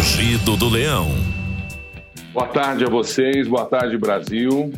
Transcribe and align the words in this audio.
Rugido 0.00 0.56
do 0.56 0.70
Leão. 0.70 1.08
Boa 2.32 2.46
tarde 2.46 2.86
a 2.86 2.88
vocês, 2.88 3.46
boa 3.46 3.66
tarde 3.66 3.98
Brasil. 3.98 4.72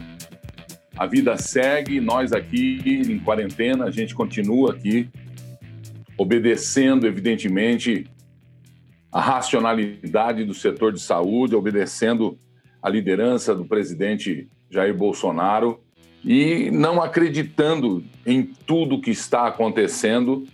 A 0.96 1.06
vida 1.06 1.36
segue, 1.36 2.00
nós 2.00 2.32
aqui 2.32 2.82
em 3.08 3.20
quarentena, 3.20 3.84
a 3.84 3.90
gente 3.92 4.16
continua 4.16 4.72
aqui 4.72 5.08
obedecendo, 6.18 7.06
evidentemente, 7.06 8.04
a 9.12 9.20
racionalidade 9.20 10.44
do 10.44 10.54
setor 10.54 10.92
de 10.92 11.00
saúde, 11.00 11.54
obedecendo 11.54 12.36
a 12.82 12.88
liderança 12.88 13.54
do 13.54 13.64
presidente 13.64 14.48
Jair 14.68 14.92
Bolsonaro 14.92 15.80
e 16.24 16.68
não 16.72 17.00
acreditando 17.00 18.02
em 18.26 18.42
tudo 18.42 19.00
que 19.00 19.12
está 19.12 19.46
acontecendo, 19.46 20.48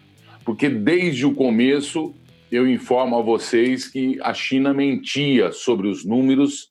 porque 0.44 0.68
desde 0.68 1.24
o 1.24 1.34
começo 1.34 2.14
eu 2.50 2.66
informo 2.66 3.18
a 3.18 3.22
vocês 3.22 3.88
que 3.88 4.18
a 4.22 4.32
China 4.32 4.72
mentia 4.72 5.52
sobre 5.52 5.88
os 5.88 6.04
números, 6.04 6.70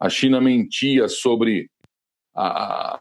a 0.00 0.08
China 0.08 0.40
mentia 0.40 1.08
sobre 1.08 1.70
a, 2.34 2.98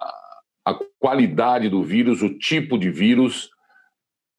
a 0.66 0.80
qualidade 1.00 1.70
do 1.70 1.84
vírus, 1.84 2.22
o 2.22 2.38
tipo 2.38 2.78
de 2.78 2.90
vírus. 2.90 3.50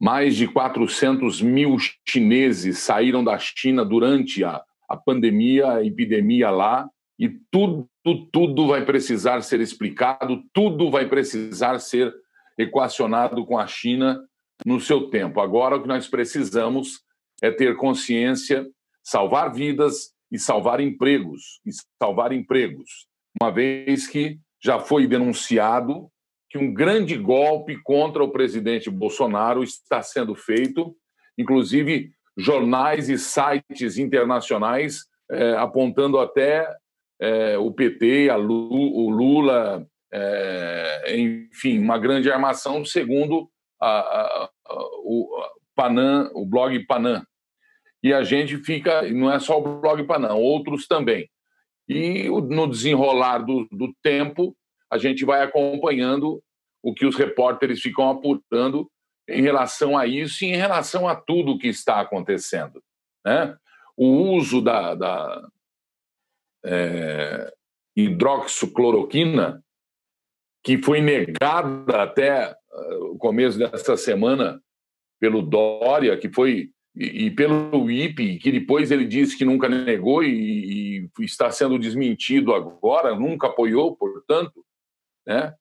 Mais 0.01 0.37
de 0.37 0.47
400 0.47 1.41
mil 1.41 1.77
chineses 2.07 2.79
saíram 2.79 3.23
da 3.25 3.39
China 3.39 3.85
durante 3.85 4.45
a, 4.45 4.63
a 4.89 4.97
pandemia, 4.97 5.73
a 5.73 5.85
epidemia 5.85 6.51
lá, 6.51 6.89
e 7.19 7.29
tudo, 7.51 7.89
tudo 8.33 8.67
vai 8.67 8.85
precisar 8.85 9.41
ser 9.43 9.61
explicado, 9.61 10.43
tudo 10.53 10.91
vai 10.91 11.09
precisar 11.09 11.79
ser 11.79 12.13
equacionado 12.59 13.45
com 13.47 13.59
a 13.59 13.67
China 13.67 14.21
no 14.67 14.81
seu 14.81 15.09
tempo. 15.11 15.41
Agora, 15.41 15.77
o 15.77 15.83
que 15.83 15.89
nós 15.89 16.09
precisamos 16.09 17.04
é 17.45 17.51
ter 17.51 17.77
consciência, 17.77 18.67
salvar 19.03 19.53
vidas 19.53 20.13
e 20.33 20.39
salvar 20.39 20.81
empregos, 20.81 21.61
e 21.67 21.71
salvar 22.03 22.33
empregos, 22.33 23.07
uma 23.41 23.51
vez 23.51 24.07
que 24.07 24.39
já 24.63 24.79
foi 24.79 25.07
denunciado 25.07 26.09
que 26.49 26.57
um 26.57 26.73
grande 26.73 27.19
golpe 27.19 27.77
contra 27.83 28.25
o 28.25 28.31
presidente 28.31 28.89
Bolsonaro 28.89 29.63
está 29.63 30.01
sendo 30.03 30.35
feito, 30.35 30.97
inclusive 31.37 32.13
jornais 32.37 33.11
e 33.11 33.19
sites 33.19 33.99
internacionais 33.99 35.05
é, 35.31 35.53
apontando 35.57 36.19
até 36.19 36.67
é, 37.21 37.59
o 37.59 37.71
PT, 37.71 38.33
Lu, 38.37 38.71
o 38.71 39.11
Lula, 39.11 39.87
é, 40.11 41.17
enfim, 41.17 41.79
uma 41.79 41.99
grande 41.99 42.31
armação, 42.31 42.85
segundo 42.85 43.51
a, 43.81 43.89
a, 43.89 44.45
a, 44.45 44.51
o 45.05 45.29
Panam, 45.75 46.31
o 46.35 46.47
blog 46.47 46.79
Panam. 46.87 47.23
E 48.05 48.13
a 48.13 48.23
gente 48.23 48.59
fica, 48.59 49.01
não 49.11 49.33
é 49.33 49.41
só 49.41 49.59
o 49.59 49.81
blog 49.81 50.05
Panam, 50.05 50.39
outros 50.39 50.87
também. 50.87 51.27
E 51.89 52.29
no 52.29 52.69
desenrolar 52.69 53.39
do, 53.39 53.67
do 53.73 53.95
tempo, 54.03 54.55
a 54.91 54.99
gente 54.99 55.25
vai 55.25 55.43
acompanhando 55.43 56.43
o 56.83 56.93
que 56.93 57.07
os 57.07 57.17
repórteres 57.17 57.81
ficam 57.81 58.11
apurando 58.11 58.91
em 59.27 59.41
relação 59.41 59.97
a 59.97 60.07
isso 60.07 60.45
e 60.45 60.49
em 60.49 60.57
relação 60.57 61.09
a 61.09 61.17
tudo 61.17 61.53
o 61.53 61.59
que 61.59 61.69
está 61.69 61.99
acontecendo. 61.99 62.83
Né? 63.25 63.57
O 63.97 64.07
uso 64.35 64.61
da, 64.61 64.95
da 64.95 65.49
é, 66.63 67.55
hidroxicloroquina, 67.97 69.65
que 70.63 70.77
foi 70.77 71.01
negada 71.01 72.03
até 72.03 72.51
eh, 72.51 72.95
o 72.97 73.17
começo 73.17 73.59
dessa 73.59 73.97
semana 73.97 74.61
pelo 75.21 75.41
Dória, 75.41 76.19
que 76.19 76.31
foi 76.31 76.71
e, 76.97 77.31
pelo 77.31 77.91
IPE, 77.91 78.39
que 78.39 78.53
depois 78.53 78.91
ele 78.91 79.05
disse 79.05 79.37
que 79.37 79.45
nunca 79.45 79.69
negou 79.69 80.23
e, 80.23 81.09
e, 81.19 81.25
está 81.25 81.51
sendo 81.51 81.79
desmentido 81.79 82.55
agora, 82.55 83.17
nunca 83.17 83.49
apoiou, 83.49 83.97
portanto, 83.97 84.65
né? 85.27 85.55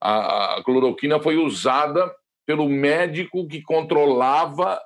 A, 0.00 0.58
a 0.58 0.64
cloroquina 0.64 1.18
foi 1.18 1.36
usada 1.36 2.14
pelo 2.46 2.68
médico 2.68 3.48
que 3.48 3.62
controlava 3.62 4.78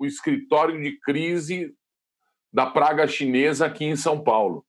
o 0.00 0.04
escritório 0.04 0.82
de 0.82 0.98
crise 0.98 1.72
da 2.52 2.66
praga 2.66 3.06
chinesa 3.06 3.66
aqui 3.66 3.84
em 3.84 3.94
São 3.94 4.22
Paulo. 4.22 4.66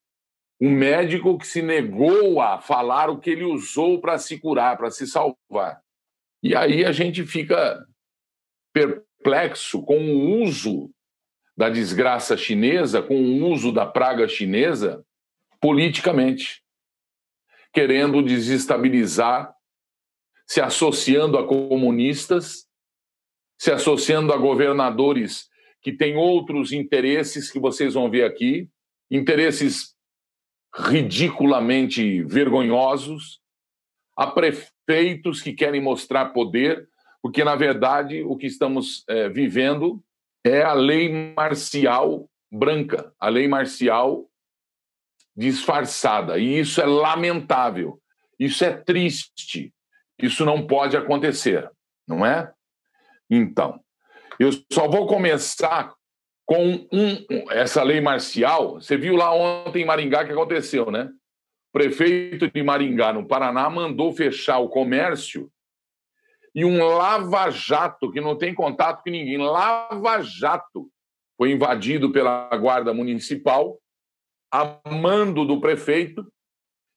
Um 0.61 0.69
médico 0.69 1.37
que 1.39 1.47
se 1.47 1.63
negou 1.63 2.39
a 2.39 2.61
falar 2.61 3.09
o 3.09 3.19
que 3.19 3.31
ele 3.31 3.43
usou 3.43 3.99
para 3.99 4.19
se 4.19 4.39
curar, 4.39 4.77
para 4.77 4.91
se 4.91 5.07
salvar. 5.07 5.81
E 6.43 6.55
aí 6.55 6.85
a 6.85 6.91
gente 6.91 7.25
fica 7.25 7.83
perplexo 9.25 9.81
com 9.81 9.97
o 9.97 10.43
uso 10.43 10.91
da 11.57 11.67
desgraça 11.67 12.37
chinesa, 12.37 13.01
com 13.01 13.15
o 13.15 13.49
uso 13.49 13.71
da 13.71 13.83
praga 13.83 14.27
chinesa 14.27 15.03
politicamente, 15.59 16.63
querendo 17.73 18.21
desestabilizar, 18.21 19.51
se 20.45 20.61
associando 20.61 21.39
a 21.39 21.47
comunistas, 21.47 22.67
se 23.57 23.71
associando 23.71 24.31
a 24.31 24.37
governadores 24.37 25.49
que 25.81 25.91
têm 25.91 26.15
outros 26.15 26.71
interesses 26.71 27.51
que 27.51 27.59
vocês 27.59 27.95
vão 27.95 28.11
ver 28.11 28.25
aqui, 28.25 28.69
interesses 29.09 29.95
ridiculamente 30.75 32.21
vergonhosos, 32.23 33.41
a 34.15 34.27
prefeitos 34.27 35.41
que 35.41 35.53
querem 35.53 35.81
mostrar 35.81 36.25
poder, 36.27 36.87
porque, 37.25 37.43
na 37.43 37.55
verdade, 37.55 38.21
o 38.21 38.37
que 38.37 38.45
estamos 38.45 39.03
é, 39.09 39.27
vivendo 39.27 39.99
é 40.45 40.61
a 40.61 40.73
lei 40.73 41.33
marcial 41.35 42.29
branca, 42.51 43.11
a 43.19 43.29
lei 43.29 43.47
marcial 43.47 44.29
disfarçada. 45.35 46.37
E 46.37 46.59
isso 46.59 46.79
é 46.79 46.85
lamentável, 46.85 47.99
isso 48.37 48.63
é 48.63 48.71
triste, 48.77 49.73
isso 50.21 50.45
não 50.45 50.67
pode 50.67 50.95
acontecer, 50.95 51.67
não 52.07 52.23
é? 52.23 52.53
Então, 53.27 53.83
eu 54.39 54.51
só 54.71 54.87
vou 54.87 55.07
começar 55.07 55.95
com 56.45 56.87
um, 56.91 57.49
essa 57.49 57.81
lei 57.81 58.01
marcial. 58.01 58.75
Você 58.75 58.97
viu 58.97 59.15
lá 59.15 59.33
ontem 59.33 59.81
em 59.81 59.85
Maringá 59.85 60.23
que 60.25 60.31
aconteceu, 60.31 60.91
né? 60.91 61.09
O 61.69 61.71
prefeito 61.73 62.51
de 62.51 62.61
Maringá, 62.61 63.11
no 63.11 63.27
Paraná, 63.27 63.67
mandou 63.67 64.13
fechar 64.13 64.59
o 64.59 64.69
comércio 64.69 65.51
e 66.55 66.63
um 66.63 66.81
lava-jato, 66.85 68.09
que 68.09 68.21
não 68.21 68.37
tem 68.37 68.55
contato 68.55 69.03
com 69.03 69.09
ninguém, 69.09 69.37
lava-jato, 69.37 70.89
foi 71.37 71.51
invadido 71.51 72.13
pela 72.13 72.49
Guarda 72.55 72.93
Municipal, 72.93 73.77
a 74.49 74.79
mando 74.89 75.43
do 75.43 75.59
prefeito, 75.59 76.25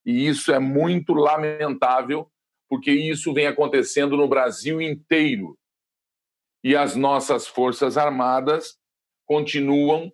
e 0.06 0.28
isso 0.28 0.52
é 0.52 0.60
muito 0.60 1.12
lamentável, 1.12 2.30
porque 2.68 2.92
isso 2.92 3.34
vem 3.34 3.48
acontecendo 3.48 4.16
no 4.16 4.28
Brasil 4.28 4.80
inteiro. 4.80 5.58
E 6.62 6.76
as 6.76 6.94
nossas 6.94 7.48
Forças 7.48 7.98
Armadas 7.98 8.78
continuam 9.26 10.12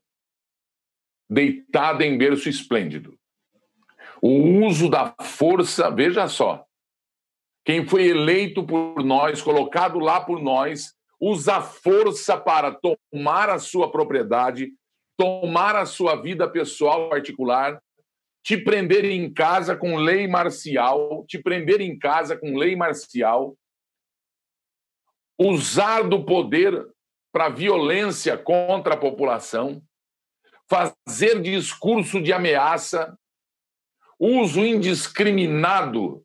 deitadas 1.29 2.07
em 2.07 2.17
berço 2.17 2.49
esplêndido. 2.49 3.19
O 4.23 4.65
uso 4.67 4.89
da 4.89 5.15
força, 5.21 5.91
veja 5.91 6.29
só, 6.29 6.65
quem 7.65 7.87
foi 7.87 8.09
eleito 8.09 8.65
por 8.65 9.03
nós, 9.03 9.41
colocado 9.41 9.99
lá 9.99 10.21
por 10.21 10.41
nós, 10.41 10.95
usa 11.19 11.63
força 11.63 12.37
para 12.37 12.73
tomar 12.73 13.49
a 13.49 13.59
sua 13.59 13.91
propriedade, 13.91 14.73
tomar 15.17 15.75
a 15.75 15.87
sua 15.87 16.17
vida 16.17 16.49
pessoal 16.49 17.09
particular, 17.09 17.81
te 18.43 18.59
prender 18.59 19.07
em 19.07 19.33
casa 19.33 19.75
com 19.75 19.97
lei 19.97 20.29
marcial, 20.29 21.25
te 21.27 21.39
prender 21.39 21.81
em 21.81 21.99
casa 21.99 22.37
com 22.37 22.59
lei 22.59 22.77
marcial, 22.77 23.57
usar 25.39 26.03
do 26.03 26.25
poder 26.25 26.87
para 27.33 27.49
violência 27.49 28.37
contra 28.37 28.95
a 28.95 28.99
população, 28.99 29.83
fazer 30.69 31.41
discurso 31.41 32.21
de 32.21 32.33
ameaça, 32.33 33.19
uso 34.19 34.61
indiscriminado 34.61 36.24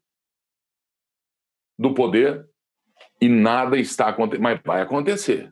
do 1.80 1.94
poder 1.94 2.46
e 3.22 3.30
nada 3.30 3.80
está 3.80 4.10
acontecendo. 4.10 4.44
Mas 4.44 4.60
vai 4.64 4.82
acontecer. 4.82 5.50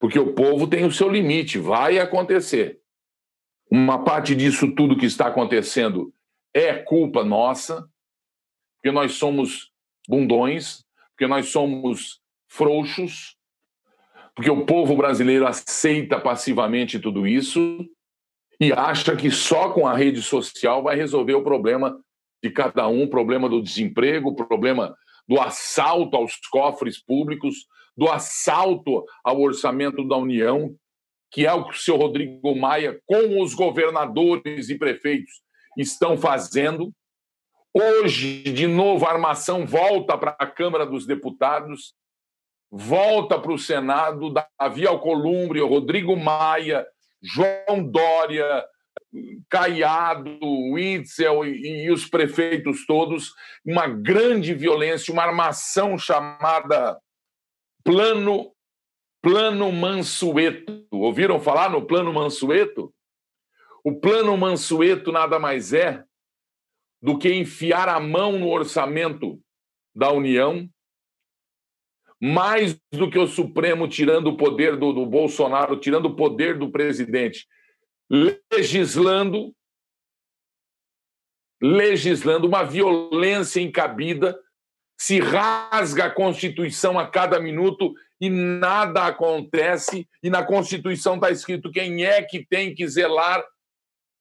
Porque 0.00 0.18
o 0.18 0.32
povo 0.32 0.66
tem 0.66 0.84
o 0.86 0.90
seu 0.90 1.10
limite, 1.10 1.58
vai 1.58 1.98
acontecer. 1.98 2.80
Uma 3.70 4.02
parte 4.02 4.34
disso 4.34 4.74
tudo 4.74 4.96
que 4.96 5.06
está 5.06 5.28
acontecendo 5.28 6.12
é 6.54 6.74
culpa 6.74 7.22
nossa, 7.22 7.88
porque 8.76 8.90
nós 8.90 9.12
somos 9.12 9.70
bundões, 10.08 10.84
porque 11.10 11.26
nós 11.26 11.48
somos 11.50 12.20
frouxos, 12.48 13.36
porque 14.34 14.50
o 14.50 14.64
povo 14.64 14.96
brasileiro 14.96 15.46
aceita 15.46 16.18
passivamente 16.18 16.98
tudo 16.98 17.26
isso 17.26 17.86
e 18.58 18.72
acha 18.72 19.14
que 19.14 19.30
só 19.30 19.70
com 19.70 19.86
a 19.86 19.94
rede 19.94 20.22
social 20.22 20.82
vai 20.82 20.96
resolver 20.96 21.34
o 21.34 21.44
problema 21.44 21.98
de 22.42 22.50
cada 22.50 22.88
um, 22.88 23.06
problema 23.06 23.48
do 23.48 23.62
desemprego, 23.62 24.34
problema 24.34 24.96
do 25.28 25.40
assalto 25.40 26.16
aos 26.16 26.36
cofres 26.50 27.02
públicos, 27.02 27.66
do 27.96 28.08
assalto 28.08 29.04
ao 29.24 29.40
orçamento 29.40 30.06
da 30.06 30.16
União, 30.16 30.74
que 31.30 31.46
é 31.46 31.52
o 31.52 31.64
que 31.64 31.74
o 31.74 31.78
senhor 31.78 31.98
Rodrigo 31.98 32.54
Maia, 32.54 33.00
com 33.06 33.40
os 33.40 33.54
governadores 33.54 34.68
e 34.68 34.78
prefeitos, 34.78 35.32
estão 35.78 36.16
fazendo. 36.16 36.92
Hoje, 37.74 38.42
de 38.42 38.66
novo, 38.66 39.06
a 39.06 39.12
armação 39.12 39.66
volta 39.66 40.16
para 40.18 40.36
a 40.38 40.46
Câmara 40.46 40.84
dos 40.84 41.06
Deputados, 41.06 41.94
volta 42.70 43.38
para 43.38 43.52
o 43.52 43.58
Senado, 43.58 44.32
Davi 44.58 44.86
Alcolumbre, 44.86 45.60
Rodrigo 45.60 46.14
Maia, 46.16 46.86
João 47.22 47.82
Dória, 47.82 48.64
Caiado, 49.48 50.38
Witzel 50.72 51.44
e, 51.44 51.84
e, 51.84 51.90
os 51.90 52.06
prefeitos 52.06 52.86
todos, 52.86 53.34
uma 53.64 53.86
grande 53.86 54.54
violência, 54.54 55.12
uma 55.12 55.22
armação 55.22 55.98
chamada 55.98 56.98
Plano 57.84 58.52
Plano 59.22 59.70
Mansueto. 59.70 60.84
Ouviram 60.90 61.38
falar 61.40 61.70
no 61.70 61.86
Plano 61.86 62.12
Mansueto? 62.12 62.92
O 63.84 63.94
Plano 63.94 64.36
Mansueto 64.36 65.12
nada 65.12 65.38
mais 65.38 65.72
é 65.72 66.02
do 67.00 67.18
que 67.18 67.32
enfiar 67.32 67.88
a 67.88 68.00
mão 68.00 68.38
no 68.38 68.48
orçamento 68.48 69.40
da 69.94 70.10
União, 70.10 70.68
mais 72.20 72.78
do 72.92 73.10
que 73.10 73.18
o 73.18 73.26
Supremo 73.26 73.88
tirando 73.88 74.28
o 74.28 74.36
poder 74.36 74.76
do, 74.76 74.92
do 74.92 75.04
Bolsonaro, 75.04 75.76
tirando 75.76 76.06
o 76.06 76.16
poder 76.16 76.56
do 76.56 76.70
presidente, 76.70 77.46
legislando, 78.12 79.54
legislando 81.60 82.46
uma 82.46 82.62
violência 82.62 83.60
encabida, 83.60 84.38
se 85.00 85.18
rasga 85.18 86.04
a 86.04 86.10
Constituição 86.10 86.98
a 86.98 87.08
cada 87.08 87.40
minuto 87.40 87.94
e 88.20 88.28
nada 88.28 89.06
acontece, 89.06 90.06
e 90.22 90.28
na 90.28 90.44
Constituição 90.44 91.14
está 91.14 91.30
escrito 91.30 91.72
quem 91.72 92.04
é 92.04 92.22
que 92.22 92.46
tem 92.46 92.74
que 92.74 92.86
zelar 92.86 93.42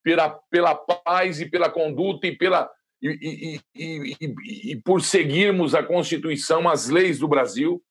pela, 0.03 0.29
pela 0.49 0.73
paz 0.73 1.41
e 1.41 1.49
pela 1.49 1.69
conduta 1.69 2.25
e 2.25 2.35
pela. 2.35 2.71
E, 3.03 3.59
e, 3.75 4.15
e, 4.19 4.71
e, 4.71 4.75
por 4.75 5.01
seguirmos 5.01 5.73
a 5.75 5.83
Constituição, 5.83 6.69
as 6.69 6.87
leis 6.87 7.19
do 7.19 7.27
Brasil, 7.27 7.83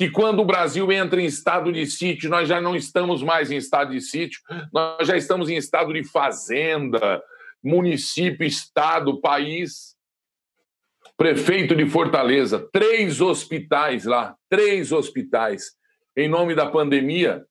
que 0.00 0.08
quando 0.08 0.40
o 0.40 0.46
Brasil 0.46 0.90
entra 0.90 1.20
em 1.20 1.26
estado 1.26 1.70
de 1.70 1.84
sítio, 1.84 2.30
nós 2.30 2.48
já 2.48 2.58
não 2.58 2.74
estamos 2.74 3.22
mais 3.22 3.50
em 3.50 3.56
estado 3.56 3.92
de 3.92 4.00
sítio, 4.00 4.40
nós 4.72 5.06
já 5.06 5.14
estamos 5.14 5.50
em 5.50 5.56
estado 5.56 5.92
de 5.92 6.02
fazenda, 6.04 7.22
município, 7.62 8.46
estado, 8.46 9.20
país 9.20 9.94
prefeito 11.18 11.76
de 11.76 11.84
Fortaleza, 11.84 12.66
três 12.72 13.20
hospitais 13.20 14.06
lá, 14.06 14.34
três 14.48 14.90
hospitais, 14.90 15.72
em 16.16 16.30
nome 16.30 16.54
da 16.54 16.64
pandemia, 16.64 17.44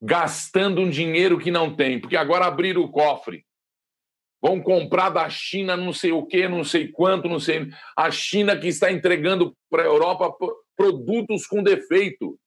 gastando 0.00 0.82
um 0.82 0.88
dinheiro 0.88 1.40
que 1.40 1.50
não 1.50 1.74
tem, 1.74 1.98
porque 1.98 2.16
agora 2.16 2.46
abriram 2.46 2.82
o 2.82 2.88
cofre. 2.88 3.44
Vão 4.40 4.62
comprar 4.62 5.10
da 5.10 5.28
China 5.28 5.76
não 5.76 5.92
sei 5.92 6.12
o 6.12 6.24
que, 6.24 6.48
não 6.48 6.62
sei 6.62 6.86
quanto, 6.86 7.28
não 7.28 7.40
sei. 7.40 7.68
A 7.96 8.12
China 8.12 8.56
que 8.56 8.68
está 8.68 8.92
entregando 8.92 9.56
para 9.68 9.82
a 9.82 9.86
Europa 9.86 10.32
produtos 10.80 11.46
com 11.46 11.62
defeito. 11.62 12.40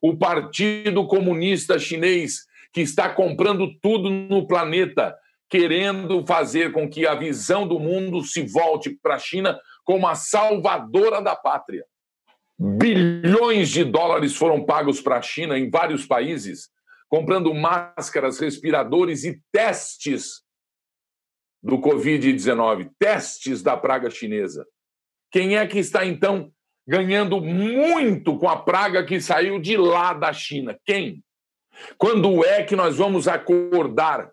O 0.00 0.16
Partido 0.16 1.08
Comunista 1.08 1.76
Chinês 1.76 2.46
que 2.72 2.82
está 2.82 3.12
comprando 3.12 3.76
tudo 3.80 4.08
no 4.08 4.46
planeta 4.46 5.16
querendo 5.48 6.24
fazer 6.24 6.70
com 6.72 6.88
que 6.88 7.04
a 7.04 7.16
visão 7.16 7.66
do 7.66 7.80
mundo 7.80 8.22
se 8.22 8.42
volte 8.42 8.90
para 9.02 9.16
a 9.16 9.18
China 9.18 9.58
como 9.84 10.06
a 10.06 10.14
salvadora 10.14 11.20
da 11.20 11.34
pátria. 11.34 11.84
Bilhões 12.56 13.70
de 13.70 13.82
dólares 13.82 14.36
foram 14.36 14.64
pagos 14.64 15.00
para 15.00 15.18
a 15.18 15.22
China 15.22 15.58
em 15.58 15.68
vários 15.68 16.06
países, 16.06 16.68
comprando 17.08 17.52
máscaras, 17.52 18.38
respiradores 18.38 19.24
e 19.24 19.40
testes 19.50 20.42
do 21.60 21.78
Covid-19, 21.78 22.90
testes 23.00 23.62
da 23.62 23.76
praga 23.76 24.10
chinesa. 24.10 24.64
Quem 25.32 25.56
é 25.56 25.66
que 25.66 25.78
está, 25.78 26.06
então, 26.06 26.52
ganhando 26.86 27.40
muito 27.40 28.38
com 28.38 28.48
a 28.48 28.56
praga 28.56 29.04
que 29.04 29.20
saiu 29.20 29.58
de 29.58 29.76
lá 29.76 30.12
da 30.12 30.32
China? 30.32 30.78
Quem? 30.84 31.22
Quando 31.98 32.44
é 32.44 32.62
que 32.62 32.76
nós 32.76 32.96
vamos 32.96 33.28
acordar 33.28 34.30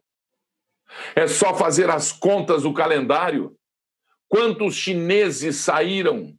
é 1.16 1.28
só 1.28 1.54
fazer 1.56 1.90
as 1.90 2.12
contas 2.12 2.64
do 2.64 2.74
calendário. 2.74 3.56
Quantos 4.28 4.76
chineses 4.76 5.58
saíram 5.58 6.38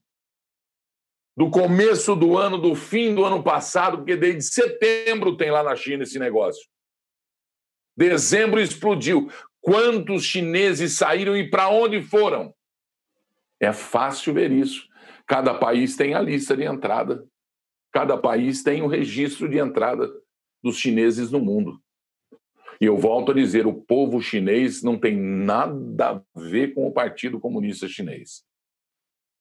do 1.37 1.51
começo 1.51 2.15
do 2.15 2.37
ano, 2.37 2.59
do 2.59 2.75
fim 2.75 3.15
do 3.15 3.25
ano 3.25 3.43
passado, 3.43 3.99
porque 3.99 4.17
desde 4.17 4.43
setembro 4.43 5.37
tem 5.37 5.51
lá 5.51 5.63
na 5.63 5.75
China 5.75 6.05
esse 6.05 6.19
negócio. 6.19 6.65
Dezembro 7.97 8.61
explodiu. 8.61 9.31
Quantos 9.61 10.25
chineses 10.25 10.97
saíram 10.97 11.37
e 11.37 11.49
para 11.49 11.69
onde 11.69 12.03
foram? 12.03 12.55
É 13.61 13.73
fácil 13.73 14.35
ver 14.35 14.51
isso. 14.51 14.87
Cada 15.27 15.55
país 15.55 15.97
tem 15.97 16.15
a 16.15 16.21
lista 16.21 16.57
de 16.57 16.65
entrada. 16.65 17.27
Cada 17.93 18.17
país 18.19 18.63
tem 18.63 18.83
o 18.83 18.87
registro 18.87 19.49
de 19.49 19.59
entrada 19.59 20.11
dos 20.63 20.77
chineses 20.77 21.31
no 21.31 21.41
mundo. 21.41 21.81
E 22.81 22.87
eu 22.87 22.97
volto 22.97 23.33
a 23.33 23.35
dizer: 23.35 23.67
o 23.67 23.75
povo 23.75 24.21
chinês 24.21 24.83
não 24.83 24.99
tem 24.99 25.17
nada 25.17 26.11
a 26.35 26.41
ver 26.41 26.75
com 26.75 26.87
o 26.87 26.93
Partido 26.93 27.39
Comunista 27.39 27.89
Chinês. 27.89 28.45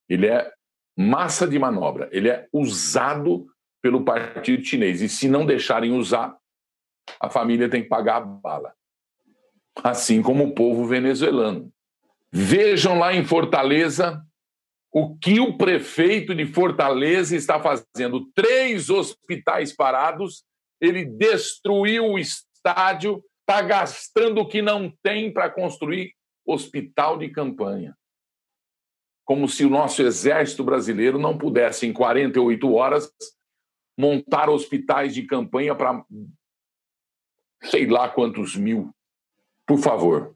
Ele 0.08 0.28
é 0.28 0.52
massa 0.96 1.48
de 1.48 1.58
manobra, 1.58 2.08
ele 2.12 2.30
é 2.30 2.48
usado 2.54 3.48
pelo 3.82 4.06
Partido 4.06 4.64
Chinês. 4.64 5.02
E 5.02 5.10
se 5.10 5.28
não 5.28 5.46
deixarem 5.46 5.92
usar, 5.92 6.38
a 7.20 7.30
família 7.30 7.70
tem 7.70 7.84
que 7.84 7.90
pagar 7.90 8.18
a 8.18 8.22
bala. 8.22 8.74
Assim 9.84 10.22
como 10.22 10.46
o 10.46 10.54
povo 10.54 10.86
venezuelano. 10.86 11.72
Vejam 12.32 12.98
lá 12.98 13.14
em 13.14 13.26
Fortaleza 13.26 14.24
o 14.94 15.18
que 15.18 15.40
o 15.40 15.58
prefeito 15.58 16.36
de 16.36 16.46
Fortaleza 16.46 17.36
está 17.36 17.60
fazendo. 17.60 18.32
Três 18.36 18.92
hospitais 18.92 19.76
parados, 19.76 20.46
ele 20.80 21.04
destruiu 21.04 22.12
o 22.12 22.20
estádio, 22.20 23.24
está 23.40 23.60
gastando 23.64 24.42
o 24.42 24.48
que 24.48 24.62
não 24.62 24.94
tem 25.02 25.34
para 25.34 25.50
construir 25.50 26.14
hospital 26.46 27.18
de 27.18 27.30
campanha. 27.30 27.98
Como 29.26 29.50
se 29.50 29.66
o 29.66 29.70
nosso 29.70 30.04
exército 30.04 30.64
brasileiro 30.64 31.18
não 31.18 31.38
pudesse, 31.38 31.88
em 31.88 31.94
48 31.94 32.72
horas, 32.74 33.12
montar 33.98 34.48
hospitais 34.50 35.16
de 35.16 35.24
campanha 35.24 35.74
para 35.74 36.06
sei 37.64 37.88
lá 37.88 38.10
quantos 38.10 38.56
mil. 38.56 38.94
Por 39.66 39.80
favor. 39.80 40.36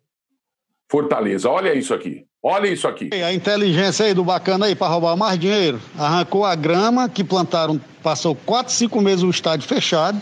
Fortaleza, 0.89 1.49
olha 1.49 1.75
isso 1.75 1.93
aqui. 1.93 2.26
Olha 2.41 2.67
isso 2.67 2.87
aqui. 2.87 3.09
A 3.13 3.33
inteligência 3.33 4.05
aí 4.05 4.13
do 4.13 4.23
bacana 4.23 4.67
aí 4.67 4.75
para 4.75 4.87
roubar 4.87 5.17
mais 5.17 5.39
dinheiro. 5.39 5.81
Arrancou 5.97 6.45
a 6.45 6.55
grama 6.55 7.09
que 7.09 7.23
plantaram, 7.23 7.79
passou 8.03 8.35
quatro, 8.35 8.71
cinco 8.73 9.01
meses 9.01 9.23
o 9.23 9.29
estádio 9.29 9.67
fechado 9.67 10.21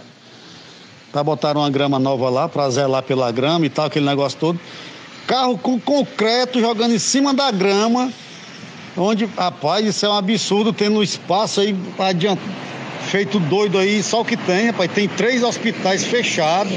para 1.16 1.24
botar 1.24 1.56
uma 1.56 1.70
grama 1.70 1.98
nova 1.98 2.30
lá, 2.30 2.50
para 2.50 2.70
zelar 2.70 3.02
pela 3.02 3.32
grama 3.32 3.66
e 3.66 3.70
tal, 3.70 3.86
aquele 3.86 4.06
negócio 4.06 4.38
todo. 4.38 4.60
Carro 5.26 5.58
com 5.58 5.80
concreto 5.80 6.60
jogando 6.60 6.94
em 6.94 7.00
cima 7.00 7.34
da 7.34 7.52
grama, 7.52 8.12
onde, 8.98 9.24
rapaz, 9.24 9.86
isso 9.86 10.06
é 10.06 10.10
um 10.10 10.18
absurdo, 10.18 10.74
tendo 10.74 11.02
espaço 11.02 11.62
aí 11.62 11.74
adiante, 11.98 12.42
feito 13.04 13.40
doido 13.40 13.78
aí, 13.78 14.04
só 14.04 14.20
o 14.20 14.26
que 14.26 14.36
tem, 14.36 14.68
rapaz. 14.68 14.92
Tem 14.92 15.08
três 15.08 15.42
hospitais 15.42 16.04
fechados, 16.04 16.74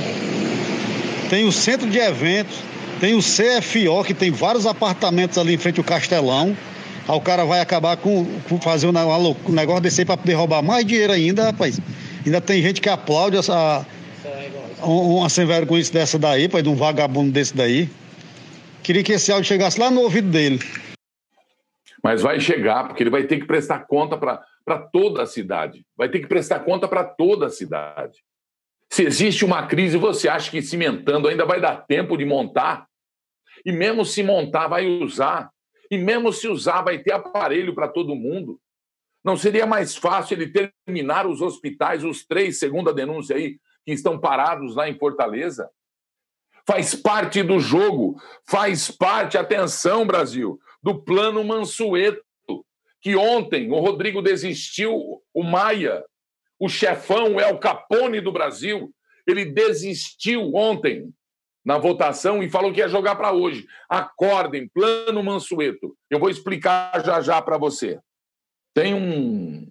tem 1.28 1.44
o 1.44 1.50
centro 1.50 1.90
de 1.90 1.98
eventos, 1.98 2.58
tem 3.00 3.14
o 3.14 3.20
CFO, 3.20 4.04
que 4.04 4.14
tem 4.14 4.30
vários 4.30 4.66
apartamentos 4.66 5.38
ali 5.38 5.54
em 5.54 5.58
frente 5.58 5.78
ao 5.78 5.84
Castelão. 5.84 6.56
Aí 7.08 7.16
o 7.16 7.20
cara 7.20 7.44
vai 7.44 7.60
acabar 7.60 7.96
com, 7.96 8.26
com 8.48 8.60
fazer 8.60 8.86
um, 8.86 8.90
um 8.90 9.52
negócio 9.52 9.80
desse 9.80 10.02
aí 10.02 10.04
para 10.04 10.16
poder 10.16 10.34
roubar 10.34 10.62
mais 10.62 10.84
dinheiro 10.84 11.12
ainda, 11.12 11.44
rapaz. 11.44 11.80
Ainda 12.24 12.40
tem 12.40 12.60
gente 12.62 12.80
que 12.80 12.88
aplaude 12.88 13.36
essa 13.36 13.86
uma 14.82 15.28
sem 15.28 15.44
vergonha 15.44 15.82
dessa 15.92 16.18
daí, 16.18 16.48
pai, 16.48 16.62
de 16.62 16.68
um 16.68 16.76
vagabundo 16.76 17.32
desse 17.32 17.56
daí. 17.56 17.88
Queria 18.82 19.02
que 19.02 19.12
esse 19.12 19.32
áudio 19.32 19.48
chegasse 19.48 19.78
lá 19.78 19.90
no 19.90 20.02
ouvido 20.02 20.30
dele. 20.30 20.60
Mas 22.02 22.22
vai 22.22 22.38
chegar, 22.38 22.86
porque 22.86 23.02
ele 23.02 23.10
vai 23.10 23.24
ter 23.24 23.38
que 23.38 23.46
prestar 23.46 23.80
conta 23.80 24.16
para 24.16 24.78
toda 24.92 25.22
a 25.22 25.26
cidade. 25.26 25.84
Vai 25.96 26.08
ter 26.08 26.20
que 26.20 26.26
prestar 26.26 26.60
conta 26.60 26.86
para 26.86 27.04
toda 27.04 27.46
a 27.46 27.50
cidade. 27.50 28.18
Se 28.90 29.02
existe 29.02 29.44
uma 29.44 29.66
crise, 29.66 29.98
você 29.98 30.28
acha 30.28 30.50
que 30.50 30.62
cimentando 30.62 31.28
ainda 31.28 31.44
vai 31.44 31.60
dar 31.60 31.84
tempo 31.86 32.16
de 32.16 32.24
montar? 32.24 32.86
E 33.68 33.72
mesmo 33.72 34.02
se 34.02 34.22
montar, 34.22 34.66
vai 34.66 34.86
usar. 34.86 35.50
E 35.90 35.98
mesmo 35.98 36.32
se 36.32 36.48
usar, 36.48 36.80
vai 36.80 37.00
ter 37.00 37.12
aparelho 37.12 37.74
para 37.74 37.86
todo 37.86 38.16
mundo. 38.16 38.58
Não 39.22 39.36
seria 39.36 39.66
mais 39.66 39.94
fácil 39.94 40.38
ele 40.38 40.50
terminar 40.86 41.26
os 41.26 41.42
hospitais, 41.42 42.02
os 42.02 42.24
três, 42.24 42.58
segundo 42.58 42.88
a 42.88 42.94
denúncia 42.94 43.36
aí, 43.36 43.58
que 43.84 43.92
estão 43.92 44.18
parados 44.18 44.74
lá 44.74 44.88
em 44.88 44.98
Fortaleza. 44.98 45.68
Faz 46.66 46.94
parte 46.94 47.42
do 47.42 47.60
jogo, 47.60 48.18
faz 48.48 48.90
parte, 48.90 49.36
atenção, 49.36 50.06
Brasil, 50.06 50.58
do 50.82 51.02
plano 51.02 51.44
Mansueto, 51.44 52.24
que 53.02 53.16
ontem 53.16 53.70
o 53.70 53.80
Rodrigo 53.80 54.22
desistiu, 54.22 55.22
o 55.34 55.42
Maia, 55.42 56.02
o 56.58 56.70
chefão, 56.70 57.34
o 57.34 57.40
El 57.40 57.58
Capone 57.58 58.18
do 58.22 58.32
Brasil, 58.32 58.90
ele 59.26 59.44
desistiu 59.44 60.54
ontem 60.54 61.12
na 61.68 61.76
votação 61.76 62.42
e 62.42 62.48
falou 62.48 62.72
que 62.72 62.80
ia 62.80 62.88
jogar 62.88 63.14
para 63.16 63.30
hoje. 63.30 63.66
Acordem, 63.90 64.66
plano 64.68 65.22
Mansueto. 65.22 65.94
Eu 66.08 66.18
vou 66.18 66.30
explicar 66.30 67.04
já 67.04 67.20
já 67.20 67.42
para 67.42 67.58
você. 67.58 68.00
Tem 68.72 68.94
um, 68.94 69.70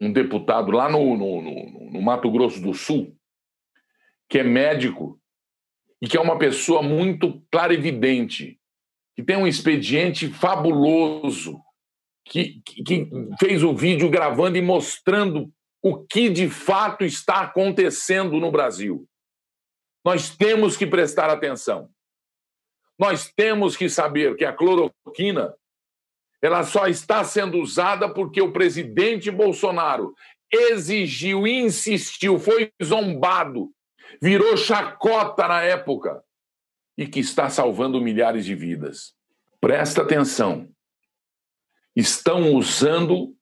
um 0.00 0.10
deputado 0.10 0.72
lá 0.72 0.88
no, 0.88 1.14
no, 1.14 1.42
no, 1.42 1.90
no 1.90 2.00
Mato 2.00 2.30
Grosso 2.30 2.58
do 2.62 2.72
Sul 2.72 3.14
que 4.30 4.38
é 4.38 4.42
médico 4.42 5.20
e 6.00 6.08
que 6.08 6.16
é 6.16 6.20
uma 6.20 6.38
pessoa 6.38 6.82
muito 6.82 7.42
clarividente, 7.52 8.58
que 9.14 9.22
tem 9.22 9.36
um 9.36 9.46
expediente 9.46 10.28
fabuloso, 10.28 11.60
que, 12.24 12.62
que 12.64 13.10
fez 13.38 13.62
o 13.62 13.76
vídeo 13.76 14.08
gravando 14.08 14.56
e 14.56 14.62
mostrando 14.62 15.52
o 15.82 15.98
que 15.98 16.30
de 16.30 16.48
fato 16.48 17.04
está 17.04 17.42
acontecendo 17.42 18.40
no 18.40 18.50
Brasil. 18.50 19.06
Nós 20.06 20.30
temos 20.30 20.76
que 20.76 20.86
prestar 20.86 21.28
atenção. 21.28 21.90
Nós 22.96 23.28
temos 23.28 23.76
que 23.76 23.88
saber 23.88 24.36
que 24.36 24.44
a 24.44 24.52
cloroquina 24.52 25.52
ela 26.40 26.62
só 26.62 26.86
está 26.86 27.24
sendo 27.24 27.58
usada 27.58 28.08
porque 28.08 28.40
o 28.40 28.52
presidente 28.52 29.32
Bolsonaro 29.32 30.14
exigiu, 30.48 31.44
insistiu, 31.44 32.38
foi 32.38 32.72
zombado, 32.80 33.72
virou 34.22 34.56
chacota 34.56 35.48
na 35.48 35.62
época 35.62 36.22
e 36.96 37.04
que 37.08 37.18
está 37.18 37.50
salvando 37.50 38.00
milhares 38.00 38.44
de 38.44 38.54
vidas. 38.54 39.12
Presta 39.60 40.02
atenção. 40.02 40.68
Estão 41.96 42.54
usando 42.54 43.34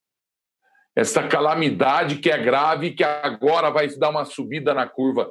essa 0.97 1.29
calamidade 1.29 2.21
que 2.21 2.31
é 2.31 2.43
grave, 2.43 2.95
que 2.95 3.05
agora 3.05 3.69
vai 3.69 3.87
dar 3.99 4.09
uma 4.09 4.25
subida 4.25 4.73
na 4.73 4.89
curva. 4.89 5.31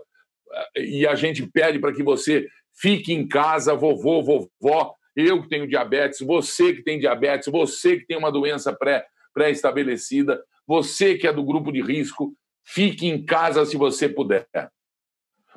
E 0.76 1.08
a 1.08 1.16
gente 1.16 1.46
pede 1.48 1.80
para 1.80 1.94
que 1.94 2.04
você 2.04 2.48
fique 2.80 3.14
em 3.14 3.28
casa, 3.28 3.76
vovô, 3.76 4.22
vovó, 4.22 4.94
eu 5.16 5.44
que 5.44 5.50
tenho 5.50 5.68
diabetes, 5.68 6.20
você 6.22 6.74
que 6.74 6.82
tem 6.82 7.00
diabetes, 7.00 7.52
você 7.52 7.98
que 7.98 8.06
tem 8.06 8.18
uma 8.18 8.32
doença 8.32 8.74
pré, 8.74 9.06
pré-estabelecida, 9.34 10.44
você 10.66 11.16
que 11.16 11.28
é 11.28 11.34
do 11.34 11.44
grupo 11.44 11.72
de 11.72 11.82
risco, 11.82 12.36
fique 12.66 13.08
em 13.08 13.24
casa 13.24 13.66
se 13.66 13.78
você 13.78 14.10
puder. 14.10 14.48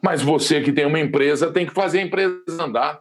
Mas 0.03 0.21
você 0.23 0.61
que 0.61 0.73
tem 0.73 0.85
uma 0.85 1.01
empresa 1.01 1.53
tem 1.53 1.67
que 1.67 1.73
fazer 1.73 2.01
a 2.01 2.03
empresa 2.03 2.43
andar. 2.61 3.01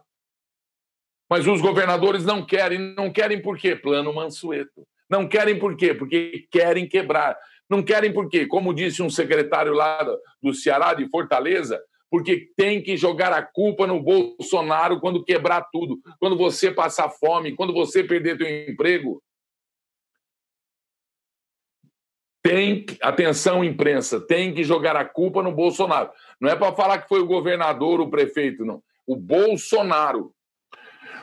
Mas 1.28 1.46
os 1.46 1.60
governadores 1.60 2.24
não 2.24 2.44
querem. 2.44 2.94
Não 2.94 3.12
querem 3.12 3.42
por 3.42 3.58
quê? 3.58 3.74
Plano 3.76 4.14
Mansueto. 4.14 4.86
Não 5.10 5.28
querem 5.28 5.58
por 5.58 5.76
quê? 5.76 5.92
Porque 5.92 6.46
querem 6.50 6.88
quebrar. 6.88 7.36
Não 7.68 7.82
querem 7.82 8.12
por 8.12 8.28
quê? 8.28 8.46
Como 8.46 8.74
disse 8.74 9.02
um 9.02 9.10
secretário 9.10 9.72
lá 9.72 10.06
do 10.42 10.54
Ceará, 10.54 10.94
de 10.94 11.08
Fortaleza, 11.08 11.80
porque 12.10 12.48
tem 12.56 12.82
que 12.82 12.96
jogar 12.96 13.32
a 13.32 13.42
culpa 13.42 13.86
no 13.86 14.00
Bolsonaro 14.00 15.00
quando 15.00 15.24
quebrar 15.24 15.68
tudo, 15.72 15.98
quando 16.20 16.36
você 16.36 16.70
passar 16.70 17.10
fome, 17.10 17.54
quando 17.54 17.72
você 17.72 18.04
perder 18.04 18.36
seu 18.36 18.70
emprego. 18.70 19.22
Tem, 22.42 22.86
atenção 23.02 23.64
imprensa, 23.64 24.20
tem 24.20 24.54
que 24.54 24.62
jogar 24.62 24.94
a 24.94 25.04
culpa 25.04 25.42
no 25.42 25.50
Bolsonaro. 25.50 26.12
Não 26.40 26.48
é 26.48 26.54
para 26.54 26.72
falar 26.72 26.98
que 26.98 27.08
foi 27.08 27.18
o 27.18 27.26
governador, 27.26 28.00
o 28.00 28.08
prefeito, 28.08 28.64
não. 28.64 28.80
O 29.04 29.16
Bolsonaro. 29.16 30.32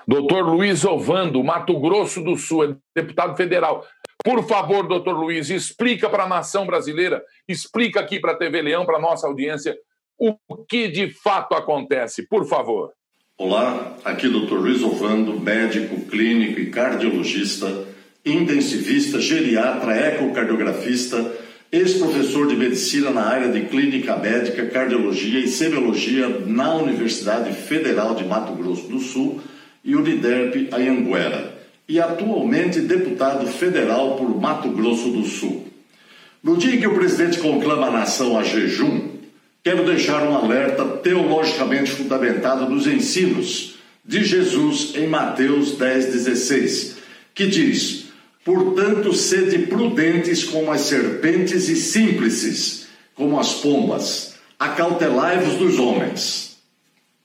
Doutor 0.05 0.41
Luiz 0.45 0.83
Ovando, 0.83 1.41
Mato 1.41 1.79
Grosso 1.79 2.21
do 2.21 2.35
Sul, 2.35 2.65
é 2.65 2.75
deputado 2.93 3.37
federal. 3.37 3.87
Por 4.23 4.45
favor, 4.47 4.87
doutor 4.87 5.17
Luiz, 5.17 5.49
explica 5.49 6.09
para 6.09 6.23
a 6.23 6.27
nação 6.27 6.65
brasileira, 6.65 7.23
explica 7.47 7.99
aqui 7.99 8.19
para 8.19 8.33
a 8.33 8.37
TV 8.37 8.61
Leão, 8.61 8.85
para 8.85 8.97
a 8.97 9.01
nossa 9.01 9.27
audiência, 9.27 9.77
o 10.17 10.35
que 10.67 10.87
de 10.87 11.09
fato 11.09 11.53
acontece, 11.55 12.27
por 12.27 12.45
favor. 12.45 12.91
Olá, 13.37 13.97
aqui 14.05 14.29
doutor 14.29 14.59
Luiz 14.59 14.83
Ovando, 14.83 15.39
médico, 15.39 16.05
clínico 16.05 16.59
e 16.59 16.69
cardiologista, 16.69 17.87
intensivista, 18.25 19.19
geriatra, 19.19 19.95
ecocardiografista, 19.95 21.35
ex-professor 21.71 22.47
de 22.47 22.55
medicina 22.55 23.09
na 23.09 23.23
área 23.23 23.51
de 23.51 23.65
clínica 23.65 24.15
médica, 24.15 24.67
cardiologia 24.67 25.39
e 25.39 25.47
semiologia 25.47 26.29
na 26.45 26.75
Universidade 26.75 27.51
Federal 27.53 28.13
de 28.13 28.23
Mato 28.23 28.53
Grosso 28.53 28.87
do 28.87 28.99
Sul 28.99 29.41
e 29.83 29.95
Uniderp 29.95 30.69
Anhanguera, 30.71 31.52
e 31.87 31.99
atualmente 31.99 32.79
deputado 32.81 33.45
federal 33.47 34.15
por 34.15 34.39
Mato 34.39 34.69
Grosso 34.69 35.09
do 35.09 35.25
Sul. 35.25 35.67
No 36.41 36.57
dia 36.57 36.75
em 36.75 36.79
que 36.79 36.87
o 36.87 36.95
presidente 36.95 37.39
conclama 37.39 37.87
a 37.87 37.91
nação 37.91 38.37
a 38.37 38.43
jejum, 38.43 39.09
quero 39.63 39.85
deixar 39.85 40.23
um 40.23 40.35
alerta 40.35 40.83
teologicamente 40.97 41.91
fundamentado 41.91 42.69
nos 42.69 42.85
ensinos 42.85 43.75
de 44.03 44.23
Jesus 44.23 44.93
em 44.95 45.07
Mateus 45.07 45.77
10,16, 45.77 46.95
que 47.33 47.47
diz: 47.47 48.05
Portanto, 48.43 49.13
sede 49.13 49.59
prudentes 49.67 50.43
como 50.43 50.71
as 50.71 50.81
serpentes 50.81 51.69
e 51.69 51.75
simples 51.75 52.87
como 53.15 53.39
as 53.39 53.53
pombas, 53.55 54.35
acautelai-vos 54.59 55.55
dos 55.55 55.79
homens. 55.79 56.57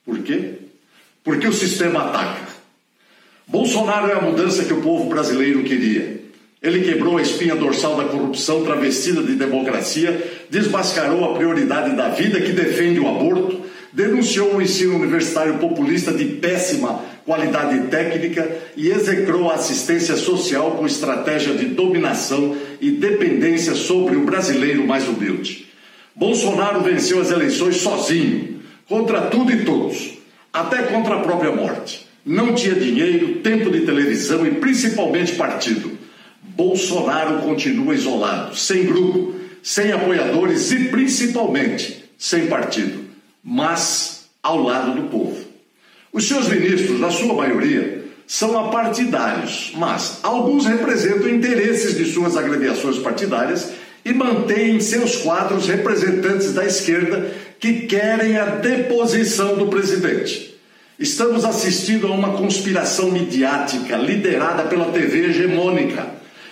Por 0.05 0.19
quê? 0.21 0.55
Porque 1.25 1.47
o 1.47 1.53
sistema 1.53 2.09
ataca. 2.09 2.48
Bolsonaro 3.49 4.11
é 4.11 4.13
a 4.13 4.21
mudança 4.21 4.63
que 4.63 4.75
o 4.75 4.83
povo 4.83 5.09
brasileiro 5.09 5.65
queria. 5.65 6.21
Ele 6.63 6.83
quebrou 6.83 7.17
a 7.17 7.23
espinha 7.23 7.57
dorsal 7.57 7.97
da 7.97 8.05
corrupção 8.05 8.63
travestida 8.63 9.23
de 9.23 9.37
democracia, 9.37 10.23
desmascarou 10.51 11.25
a 11.25 11.35
prioridade 11.35 11.97
da 11.97 12.11
vida 12.11 12.43
que 12.43 12.53
defende 12.53 13.01
o 13.01 13.09
aborto, 13.09 13.63
denunciou 13.91 14.57
o 14.57 14.61
ensino 14.61 14.97
universitário 14.97 15.57
populista 15.57 16.13
de 16.13 16.27
péssima 16.27 17.01
qualidade 17.25 17.87
técnica 17.87 18.47
e 18.77 18.91
execrou 18.91 19.51
a 19.51 19.55
assistência 19.55 20.15
social 20.15 20.73
com 20.73 20.85
estratégia 20.85 21.55
de 21.55 21.67
dominação 21.67 22.55
e 22.83 22.91
dependência 22.91 23.75
sobre 23.75 24.17
o 24.17 24.27
brasileiro 24.27 24.87
mais 24.87 25.09
humilde. 25.09 25.69
Bolsonaro 26.15 26.83
venceu 26.83 27.19
as 27.19 27.31
eleições 27.31 27.79
sozinho, 27.79 28.61
contra 28.87 29.23
tudo 29.23 29.51
e 29.53 29.65
todos, 29.65 30.19
até 30.53 30.83
contra 30.83 31.15
a 31.15 31.21
própria 31.21 31.51
morte 31.51 32.08
não 32.29 32.55
tinha 32.55 32.75
dinheiro, 32.75 33.37
tempo 33.37 33.71
de 33.71 33.87
televisão 33.87 34.47
e 34.47 34.51
principalmente 34.51 35.35
partido. 35.35 35.97
Bolsonaro 36.43 37.39
continua 37.39 37.95
isolado, 37.95 38.55
sem 38.55 38.85
grupo, 38.85 39.35
sem 39.63 39.93
apoiadores 39.93 40.71
e 40.71 40.89
principalmente 40.91 42.05
sem 42.19 42.47
partido, 42.47 43.01
mas 43.43 44.27
ao 44.43 44.63
lado 44.63 45.01
do 45.01 45.09
povo. 45.09 45.43
Os 46.13 46.29
seus 46.29 46.49
ministros, 46.49 47.01
na 47.01 47.11
sua 47.11 47.33
maioria, 47.33 48.05
são 48.27 48.59
apartidários, 48.59 49.73
mas 49.75 50.19
alguns 50.23 50.67
representam 50.67 51.31
interesses 51.31 51.97
de 51.97 52.05
suas 52.13 52.37
agremiações 52.37 52.99
partidárias 52.99 53.73
e 54.05 54.13
mantêm 54.13 54.77
em 54.77 54.81
seus 54.81 55.17
quadros 55.17 55.67
representantes 55.67 56.53
da 56.53 56.67
esquerda 56.67 57.33
que 57.59 57.87
querem 57.87 58.37
a 58.37 58.45
deposição 58.45 59.57
do 59.57 59.69
presidente. 59.69 60.48
Estamos 60.99 61.45
assistindo 61.45 62.09
a 62.09 62.11
uma 62.11 62.33
conspiração 62.33 63.13
midiática 63.13 63.97
liderada 63.97 64.65
pela 64.65 64.87
TV 64.87 65.27
hegemônica, 65.27 66.05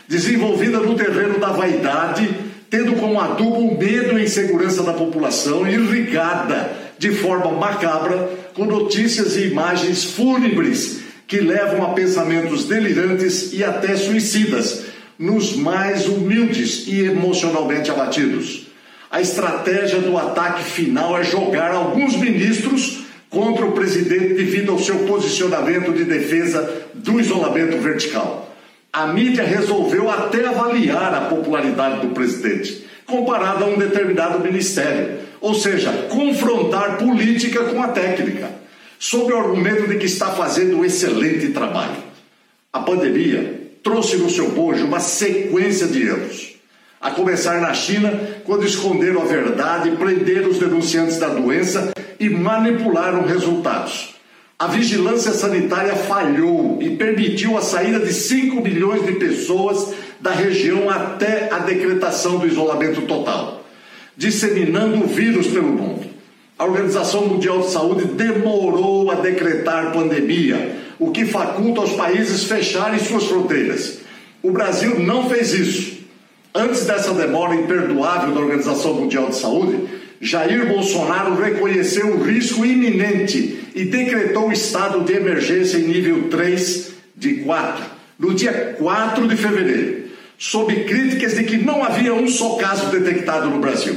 desenvolvida 0.06 0.78
no 0.78 0.94
terreno 0.94 1.40
da 1.40 1.48
vaidade, 1.48 2.32
tendo 2.70 2.94
como 2.94 3.20
adubo 3.20 3.58
o 3.58 3.76
medo 3.76 4.16
e 4.16 4.22
insegurança 4.22 4.84
da 4.84 4.92
população, 4.92 5.68
irrigada 5.68 6.70
de 6.96 7.10
forma 7.10 7.50
macabra 7.50 8.30
com 8.54 8.64
notícias 8.64 9.34
e 9.34 9.48
imagens 9.48 10.04
fúnebres 10.04 11.00
que 11.26 11.40
levam 11.40 11.84
a 11.84 11.92
pensamentos 11.92 12.66
delirantes 12.66 13.52
e 13.52 13.64
até 13.64 13.96
suicidas 13.96 14.84
nos 15.18 15.56
mais 15.56 16.06
humildes 16.06 16.86
e 16.86 17.00
emocionalmente 17.00 17.90
abatidos. 17.90 18.68
A 19.10 19.20
estratégia 19.20 19.98
do 19.98 20.16
ataque 20.16 20.62
final 20.62 21.18
é 21.18 21.24
jogar 21.24 21.72
alguns 21.72 22.14
ministros 22.14 23.05
contra 23.36 23.66
o 23.66 23.72
presidente 23.72 24.32
devido 24.32 24.72
ao 24.72 24.78
seu 24.78 25.00
posicionamento 25.00 25.92
de 25.92 26.04
defesa 26.04 26.86
do 26.94 27.20
isolamento 27.20 27.76
vertical. 27.76 28.50
A 28.90 29.08
mídia 29.08 29.44
resolveu 29.44 30.10
até 30.10 30.46
avaliar 30.46 31.12
a 31.12 31.20
popularidade 31.26 32.00
do 32.00 32.14
presidente, 32.14 32.86
comparada 33.04 33.66
a 33.66 33.68
um 33.68 33.76
determinado 33.76 34.40
ministério, 34.40 35.18
ou 35.38 35.52
seja, 35.52 35.92
confrontar 36.08 36.96
política 36.96 37.64
com 37.64 37.82
a 37.82 37.88
técnica, 37.88 38.48
sob 38.98 39.30
o 39.30 39.38
argumento 39.38 39.86
de 39.86 39.96
que 39.96 40.06
está 40.06 40.30
fazendo 40.30 40.78
um 40.78 40.84
excelente 40.84 41.48
trabalho. 41.50 42.02
A 42.72 42.78
pandemia 42.78 43.68
trouxe 43.82 44.16
no 44.16 44.30
seu 44.30 44.48
bojo 44.52 44.86
uma 44.86 44.98
sequência 44.98 45.86
de 45.86 46.06
erros. 46.06 46.54
A 46.98 47.10
começar 47.10 47.60
na 47.60 47.74
China, 47.74 48.18
quando 48.44 48.64
esconderam 48.64 49.20
a 49.20 49.26
verdade, 49.26 49.90
prenderam 49.90 50.48
os 50.48 50.58
denunciantes 50.58 51.18
da 51.18 51.28
doença 51.28 51.92
e 52.18 52.28
manipularam 52.28 53.26
resultados. 53.26 54.14
A 54.58 54.68
vigilância 54.68 55.32
sanitária 55.32 55.94
falhou 55.94 56.78
e 56.80 56.96
permitiu 56.96 57.58
a 57.58 57.60
saída 57.60 58.00
de 58.00 58.12
5 58.12 58.62
milhões 58.62 59.04
de 59.04 59.12
pessoas 59.12 59.94
da 60.18 60.30
região 60.30 60.88
até 60.88 61.52
a 61.52 61.58
decretação 61.58 62.38
do 62.38 62.46
isolamento 62.46 63.02
total. 63.02 63.64
disseminando 64.16 65.04
o 65.04 65.06
vírus 65.06 65.48
pelo 65.48 65.68
mundo. 65.68 66.06
A 66.58 66.64
Organização 66.64 67.26
Mundial 67.26 67.60
de 67.60 67.70
Saúde 67.70 68.06
demorou 68.06 69.10
a 69.10 69.16
decretar 69.16 69.92
pandemia, 69.92 70.74
o 70.98 71.10
que 71.10 71.26
faculta 71.26 71.82
aos 71.82 71.92
países 71.92 72.44
fecharem 72.44 72.98
suas 72.98 73.24
fronteiras. 73.24 73.98
O 74.42 74.50
Brasil 74.50 74.98
não 75.00 75.28
fez 75.28 75.52
isso. 75.52 75.98
Antes 76.54 76.86
dessa 76.86 77.12
demora 77.12 77.54
imperdoável 77.54 78.32
da 78.32 78.40
Organização 78.40 78.94
Mundial 78.94 79.28
de 79.28 79.36
Saúde, 79.36 79.86
Jair 80.20 80.66
Bolsonaro 80.66 81.34
reconheceu 81.34 82.08
o 82.08 82.22
risco 82.22 82.64
iminente 82.64 83.70
e 83.74 83.84
decretou 83.84 84.48
o 84.48 84.52
estado 84.52 85.04
de 85.04 85.12
emergência 85.12 85.78
em 85.78 85.82
nível 85.82 86.28
3 86.28 86.92
de 87.14 87.34
4, 87.36 87.84
no 88.18 88.34
dia 88.34 88.76
4 88.78 89.28
de 89.28 89.36
fevereiro, 89.36 90.04
sob 90.38 90.74
críticas 90.84 91.34
de 91.34 91.44
que 91.44 91.58
não 91.58 91.84
havia 91.84 92.14
um 92.14 92.28
só 92.28 92.56
caso 92.56 92.90
detectado 92.90 93.50
no 93.50 93.58
Brasil. 93.58 93.94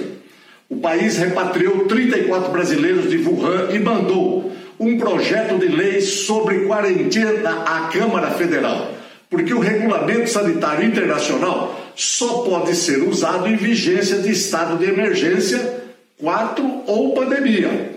O 0.70 0.78
país 0.78 1.18
repatriou 1.18 1.86
34 1.86 2.52
brasileiros 2.52 3.10
de 3.10 3.18
Wuhan 3.18 3.70
e 3.74 3.80
mandou 3.80 4.52
um 4.80 4.98
projeto 4.98 5.58
de 5.58 5.68
lei 5.68 6.00
sobre 6.00 6.66
quarentena 6.66 7.64
à 7.66 7.90
Câmara 7.92 8.32
Federal, 8.32 8.94
porque 9.30 9.54
o 9.54 9.60
regulamento 9.60 10.30
sanitário 10.30 10.86
internacional 10.86 11.92
só 11.96 12.44
pode 12.44 12.76
ser 12.76 13.04
usado 13.04 13.48
em 13.48 13.56
vigência 13.56 14.20
de 14.20 14.32
estado 14.32 14.78
de 14.78 14.90
emergência 14.90 15.89
4 16.20 16.84
ou 16.86 17.14
pandemia. 17.14 17.92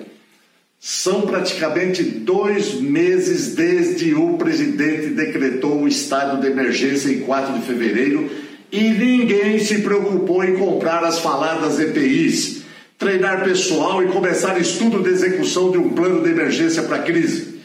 São 0.79 1.23
praticamente 1.23 2.03
dois 2.03 2.75
meses 2.75 3.55
desde 3.55 4.15
o 4.15 4.37
presidente 4.37 5.09
decretou 5.09 5.83
o 5.83 5.89
estado 5.89 6.41
de 6.41 6.47
emergência 6.47 7.11
em 7.11 7.21
4 7.21 7.55
de 7.55 7.67
fevereiro 7.67 8.31
e 8.71 8.81
ninguém 8.91 9.59
se 9.59 9.83
preocupou 9.83 10.43
em 10.45 10.57
comprar 10.57 11.05
as 11.05 11.19
faladas 11.19 11.79
EPIs, 11.79 12.63
treinar 12.97 13.45
pessoal 13.45 14.03
e 14.03 14.09
começar 14.09 14.59
estudo 14.59 15.03
de 15.03 15.11
execução 15.11 15.71
de 15.71 15.79
um 15.79 15.91
plano 15.91 16.23
de 16.23 16.31
emergência 16.31 16.83
para 16.85 16.97
a 16.97 17.03
crise. 17.03 17.61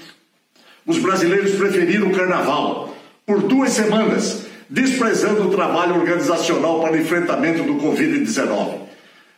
Os 0.85 0.97
brasileiros 0.97 1.55
preferiram 1.55 2.07
o 2.07 2.15
carnaval 2.15 2.95
por 3.25 3.43
duas 3.43 3.71
semanas, 3.71 4.43
desprezando 4.69 5.47
o 5.47 5.51
trabalho 5.51 5.95
organizacional 5.95 6.81
para 6.81 6.93
o 6.93 6.97
enfrentamento 6.97 7.63
do 7.63 7.75
Covid-19. 7.75 8.81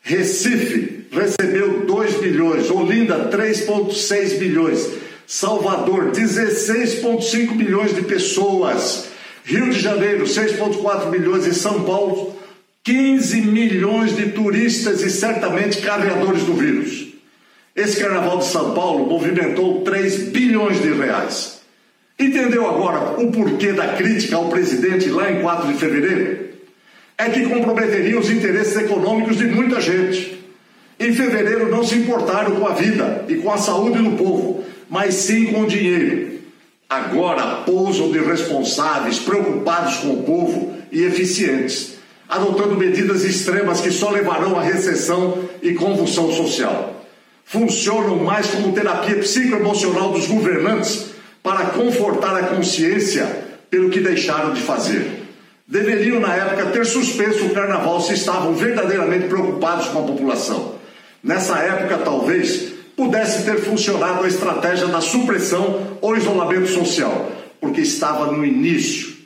Recife 0.01 0.99
recebeu 1.12 1.86
2 1.86 2.16
bilhões, 2.16 2.70
Olinda 2.70 3.30
3,6 3.30 4.38
bilhões, 4.38 4.89
Salvador 5.25 6.12
16,5 6.12 7.56
bilhões 7.56 7.96
de 7.96 8.01
pessoas, 8.01 9.10
Rio 9.44 9.70
de 9.70 9.80
Janeiro 9.80 10.25
6,4 10.25 11.10
bilhões 11.10 11.46
e 11.46 11.54
São 11.54 11.84
Paulo 11.84 12.36
15 12.84 13.42
milhões 13.42 14.16
de 14.16 14.32
turistas 14.32 15.01
e 15.01 15.10
certamente 15.10 15.82
carreadores 15.82 16.44
do 16.44 16.54
vírus. 16.54 17.08
Esse 17.75 18.00
carnaval 18.00 18.39
de 18.39 18.46
São 18.46 18.74
Paulo 18.74 19.08
movimentou 19.08 19.82
3 19.82 20.30
bilhões 20.30 20.82
de 20.82 20.92
reais. 20.92 21.60
Entendeu 22.18 22.68
agora 22.68 23.22
o 23.22 23.32
porquê 23.32 23.72
da 23.72 23.94
crítica 23.94 24.36
ao 24.36 24.50
presidente 24.50 25.10
lá 25.10 25.32
em 25.32 25.42
4 25.42 25.68
de 25.72 25.80
fevereiro? 25.80 26.50
é 27.20 27.30
que 27.30 27.50
comprometeria 27.50 28.18
os 28.18 28.32
interesses 28.32 28.78
econômicos 28.78 29.38
de 29.38 29.46
muita 29.48 29.82
gente. 29.82 30.38
Em 31.00 31.13
fevereiro 31.13 31.70
não 31.70 31.84
se 31.84 31.96
importaram 31.96 32.56
com 32.56 32.68
a 32.68 32.74
vida 32.74 33.24
e 33.27 33.36
com 33.36 33.51
a 33.51 33.58
saúde 33.58 34.00
do 34.00 34.18
povo, 34.18 34.63
mas 34.89 35.15
sim 35.15 35.48
com 35.48 35.62
o 35.62 35.68
dinheiro. 35.68 36.39
Agora 36.89 37.63
pousam 37.65 38.12
de 38.12 38.20
responsáveis, 38.20 39.20
preocupados 39.20 39.98
com 39.98 40.10
o 40.10 40.24
povo 40.24 40.74
e 40.91 41.03
eficientes, 41.03 41.94
adotando 42.27 42.75
medidas 42.75 43.24
extremas 43.24 43.79
que 43.79 43.91
só 43.91 44.10
levarão 44.10 44.60
à 44.60 44.62
recessão 44.62 45.38
e 45.62 45.74
convulsão 45.74 46.32
social. 46.32 47.06
Funcionam 47.46 48.18
mais 48.18 48.48
como 48.48 48.74
terapia 48.74 49.18
psicoemocional 49.18 50.12
dos 50.12 50.27
governantes 50.27 51.12
para 51.41 51.68
confortar 51.68 52.36
a 52.36 52.48
consciência 52.48 53.26
pelo 53.69 53.89
que 53.89 54.02
deixaram 54.02 54.54
de 54.54 54.62
fazer 54.62 55.19
deveriam, 55.69 56.19
na 56.19 56.34
época, 56.34 56.65
ter 56.71 56.86
suspenso 56.86 57.45
o 57.45 57.54
carnaval 57.54 58.02
se 58.02 58.13
estavam 58.13 58.54
verdadeiramente 58.56 59.28
preocupados 59.28 59.88
com 59.89 60.00
a 60.00 60.08
população. 60.08 60.79
Nessa 61.23 61.58
época, 61.60 61.97
talvez, 61.99 62.73
pudesse 62.95 63.43
ter 63.43 63.58
funcionado 63.60 64.23
a 64.23 64.27
estratégia 64.27 64.88
da 64.88 65.01
supressão 65.01 65.97
ou 66.01 66.15
isolamento 66.15 66.67
social, 66.67 67.32
porque 67.60 67.82
estava 67.82 68.32
no 68.32 68.45
início. 68.45 69.17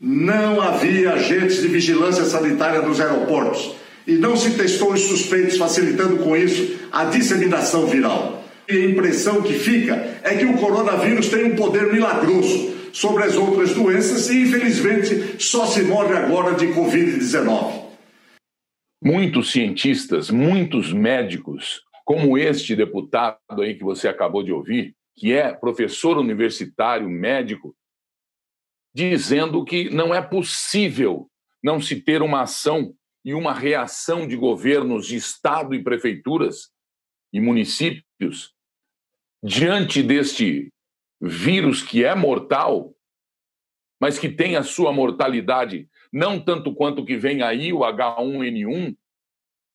Não 0.00 0.60
havia 0.60 1.12
agentes 1.12 1.62
de 1.62 1.68
vigilância 1.68 2.24
sanitária 2.24 2.82
nos 2.82 3.00
aeroportos 3.00 3.74
e 4.06 4.12
não 4.12 4.36
se 4.36 4.50
testou 4.50 4.92
os 4.92 5.00
suspeitos, 5.00 5.56
facilitando 5.56 6.18
com 6.18 6.36
isso 6.36 6.74
a 6.92 7.04
disseminação 7.04 7.86
viral. 7.86 8.44
E 8.68 8.76
a 8.76 8.90
impressão 8.90 9.42
que 9.42 9.54
fica 9.54 10.18
é 10.22 10.34
que 10.34 10.44
o 10.44 10.54
coronavírus 10.54 11.28
tem 11.28 11.44
um 11.44 11.56
poder 11.56 11.92
milagroso 11.92 12.72
sobre 12.92 13.24
as 13.24 13.36
outras 13.36 13.70
doenças 13.72 14.28
e, 14.30 14.42
infelizmente, 14.42 15.36
só 15.38 15.66
se 15.66 15.82
morre 15.82 16.14
agora 16.16 16.54
de 16.54 16.66
Covid-19. 16.68 17.83
Muitos 19.04 19.52
cientistas, 19.52 20.30
muitos 20.30 20.90
médicos, 20.90 21.84
como 22.06 22.38
este 22.38 22.74
deputado 22.74 23.38
aí 23.60 23.74
que 23.74 23.84
você 23.84 24.08
acabou 24.08 24.42
de 24.42 24.50
ouvir, 24.50 24.96
que 25.14 25.30
é 25.30 25.52
professor 25.52 26.16
universitário, 26.16 27.06
médico, 27.08 27.76
dizendo 28.94 29.62
que 29.62 29.90
não 29.90 30.14
é 30.14 30.22
possível 30.22 31.30
não 31.62 31.82
se 31.82 32.00
ter 32.00 32.22
uma 32.22 32.42
ação 32.42 32.94
e 33.22 33.34
uma 33.34 33.52
reação 33.52 34.26
de 34.26 34.36
governos 34.36 35.06
de 35.06 35.16
estado 35.16 35.74
e 35.74 35.82
prefeituras 35.82 36.70
e 37.30 37.42
municípios 37.42 38.54
diante 39.42 40.02
deste 40.02 40.72
vírus 41.20 41.82
que 41.82 42.02
é 42.04 42.14
mortal, 42.14 42.94
mas 44.00 44.18
que 44.18 44.30
tem 44.30 44.56
a 44.56 44.62
sua 44.62 44.94
mortalidade 44.94 45.90
não 46.14 46.38
tanto 46.38 46.72
quanto 46.72 47.02
o 47.02 47.04
que 47.04 47.16
vem 47.16 47.42
aí, 47.42 47.72
o 47.72 47.80
H1N1, 47.80 48.96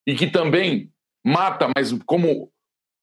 e 0.08 0.16
que 0.16 0.26
também 0.26 0.90
mata, 1.22 1.70
mas 1.76 1.92
como 2.06 2.50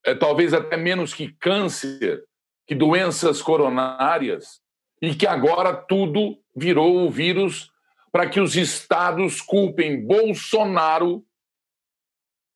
é, 0.06 0.14
talvez 0.14 0.54
até 0.54 0.78
menos 0.78 1.12
que 1.12 1.34
câncer, 1.34 2.24
que 2.66 2.74
doenças 2.74 3.42
coronárias, 3.42 4.62
e 5.02 5.14
que 5.14 5.26
agora 5.26 5.76
tudo 5.76 6.42
virou 6.56 7.06
o 7.06 7.10
vírus 7.10 7.70
para 8.10 8.26
que 8.26 8.40
os 8.40 8.56
estados 8.56 9.42
culpem 9.42 10.06
Bolsonaro. 10.06 11.22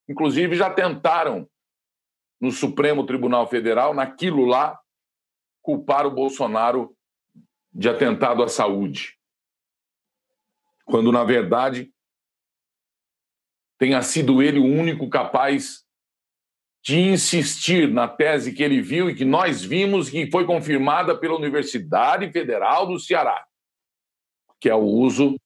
Inclusive, 0.09 0.57
já 0.57 0.71
tentaram 0.71 1.47
no 2.40 2.51
Supremo 2.51 3.05
Tribunal 3.05 3.47
Federal, 3.47 3.93
naquilo 3.93 4.47
lá, 4.47 4.81
culpar 5.61 6.07
o 6.07 6.11
Bolsonaro 6.11 6.97
de 7.71 7.87
atentado 7.87 8.43
à 8.43 8.49
saúde. 8.49 9.20
Quando, 10.90 11.12
na 11.12 11.24
verdade, 11.24 11.92
tenha 13.79 14.03
sido 14.03 14.42
ele 14.42 14.59
o 14.59 14.64
único 14.64 15.09
capaz 15.09 15.85
de 16.83 16.98
insistir 16.98 17.88
na 17.88 18.09
tese 18.09 18.53
que 18.53 18.62
ele 18.62 18.83
viu 18.83 19.09
e 19.09 19.14
que 19.14 19.24
nós 19.24 19.62
vimos 19.62 20.11
que 20.11 20.31
foi 20.31 20.44
confirmada 20.44 21.16
pela 21.16 21.37
Universidade 21.37 22.31
Federal 22.33 22.87
do 22.87 22.98
Ceará, 22.98 23.46
que 24.59 24.68
é 24.68 24.74
o 24.74 24.85
uso 24.85 25.38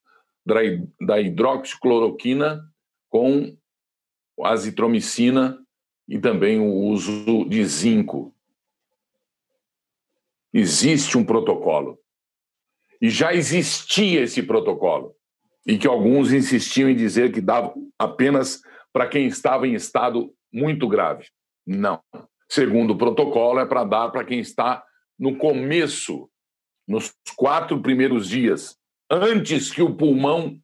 da 1.00 1.20
hidroxicloroquina 1.20 2.62
com 3.09 3.57
azitromicina 4.42 5.59
e 6.09 6.18
também 6.18 6.59
o 6.59 6.72
uso 6.72 7.44
de 7.48 7.64
zinco 7.64 8.35
existe 10.52 11.18
um 11.18 11.24
protocolo. 11.24 11.98
E 13.00 13.11
já 13.11 13.35
existia 13.35 14.22
esse 14.22 14.42
protocolo. 14.42 15.16
E 15.66 15.79
que 15.79 15.87
alguns 15.87 16.33
insistiam 16.33 16.88
em 16.88 16.96
dizer 16.96 17.33
que 17.33 17.40
dava 17.40 17.74
apenas 17.98 18.61
para 18.92 19.09
quem 19.09 19.27
estava 19.27 19.66
em 19.66 19.74
estado 19.74 20.33
muito 20.53 20.87
grave. 20.87 21.27
Não. 21.66 22.00
Segundo 22.48 22.92
o 22.92 22.98
protocolo, 22.98 23.59
é 23.59 23.66
para 23.66 23.85
dar 23.85 24.11
para 24.11 24.24
quem 24.24 24.38
está 24.38 24.85
no 25.18 25.37
começo, 25.37 26.31
nos 26.87 27.12
quatro 27.37 27.81
primeiros 27.81 28.29
dias, 28.29 28.77
antes 29.11 29.70
que 29.72 29.83
o 29.83 29.94
pulmão 29.94 30.59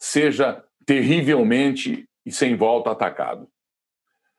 seja 0.00 0.64
terrivelmente 0.86 2.08
e 2.24 2.32
sem 2.32 2.56
volta 2.56 2.90
atacado. 2.90 3.48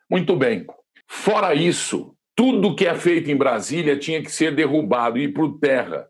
Muito 0.09 0.35
bem. 0.35 0.65
Fora 1.07 1.53
isso, 1.53 2.15
tudo 2.35 2.75
que 2.75 2.85
é 2.85 2.95
feito 2.95 3.29
em 3.29 3.35
Brasília 3.35 3.97
tinha 3.97 4.21
que 4.21 4.31
ser 4.31 4.55
derrubado 4.55 5.17
e 5.17 5.23
ir 5.23 5.33
por 5.33 5.59
terra. 5.59 6.09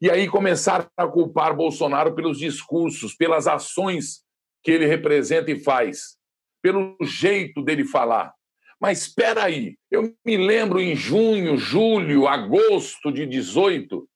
E 0.00 0.10
aí 0.10 0.28
começaram 0.28 0.86
a 0.96 1.06
culpar 1.06 1.54
Bolsonaro 1.54 2.14
pelos 2.14 2.38
discursos, 2.38 3.14
pelas 3.14 3.46
ações 3.46 4.22
que 4.62 4.70
ele 4.70 4.86
representa 4.86 5.50
e 5.50 5.58
faz, 5.58 6.16
pelo 6.62 6.96
jeito 7.02 7.62
dele 7.62 7.84
falar. 7.84 8.32
Mas 8.80 9.02
espera 9.02 9.44
aí, 9.44 9.76
eu 9.90 10.12
me 10.24 10.36
lembro 10.36 10.80
em 10.80 10.96
junho, 10.96 11.56
julho, 11.56 12.26
agosto 12.26 13.12
de 13.12 13.26
18, 13.26 14.08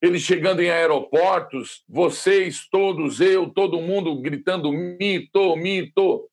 ele 0.00 0.18
chegando 0.18 0.62
em 0.62 0.70
aeroportos, 0.70 1.82
vocês 1.88 2.66
todos, 2.70 3.20
eu, 3.20 3.50
todo 3.50 3.80
mundo 3.80 4.20
gritando 4.20 4.70
mito, 4.72 5.56
mito. 5.56 6.30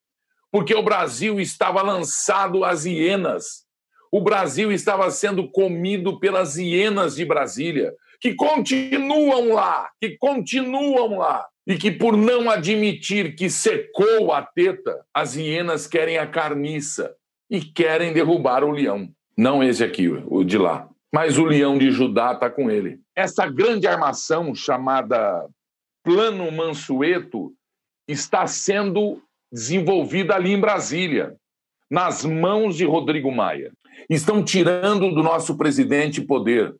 porque 0.50 0.74
o 0.74 0.82
Brasil 0.82 1.40
estava 1.40 1.82
lançado 1.82 2.64
às 2.64 2.84
hienas. 2.84 3.63
O 4.14 4.20
Brasil 4.20 4.70
estava 4.70 5.10
sendo 5.10 5.50
comido 5.50 6.20
pelas 6.20 6.56
hienas 6.56 7.16
de 7.16 7.24
Brasília, 7.24 7.92
que 8.20 8.32
continuam 8.32 9.52
lá, 9.52 9.90
que 10.00 10.16
continuam 10.16 11.18
lá. 11.18 11.44
E 11.66 11.76
que, 11.76 11.90
por 11.90 12.16
não 12.16 12.48
admitir 12.48 13.34
que 13.34 13.50
secou 13.50 14.32
a 14.32 14.40
teta, 14.40 15.04
as 15.12 15.34
hienas 15.34 15.88
querem 15.88 16.16
a 16.16 16.28
carniça 16.28 17.12
e 17.50 17.60
querem 17.60 18.12
derrubar 18.12 18.62
o 18.62 18.70
leão. 18.70 19.08
Não 19.36 19.64
esse 19.64 19.82
aqui, 19.82 20.06
o 20.08 20.44
de 20.44 20.58
lá. 20.58 20.88
Mas 21.12 21.36
o 21.36 21.44
leão 21.44 21.76
de 21.76 21.90
Judá 21.90 22.34
está 22.34 22.48
com 22.48 22.70
ele. 22.70 23.00
Essa 23.16 23.48
grande 23.48 23.88
armação 23.88 24.54
chamada 24.54 25.44
Plano 26.04 26.52
Mansueto 26.52 27.52
está 28.06 28.46
sendo 28.46 29.20
desenvolvida 29.50 30.36
ali 30.36 30.52
em 30.52 30.60
Brasília, 30.60 31.34
nas 31.90 32.24
mãos 32.24 32.76
de 32.76 32.84
Rodrigo 32.84 33.32
Maia. 33.32 33.72
Estão 34.08 34.44
tirando 34.44 35.14
do 35.14 35.22
nosso 35.22 35.56
presidente 35.56 36.20
poder. 36.20 36.74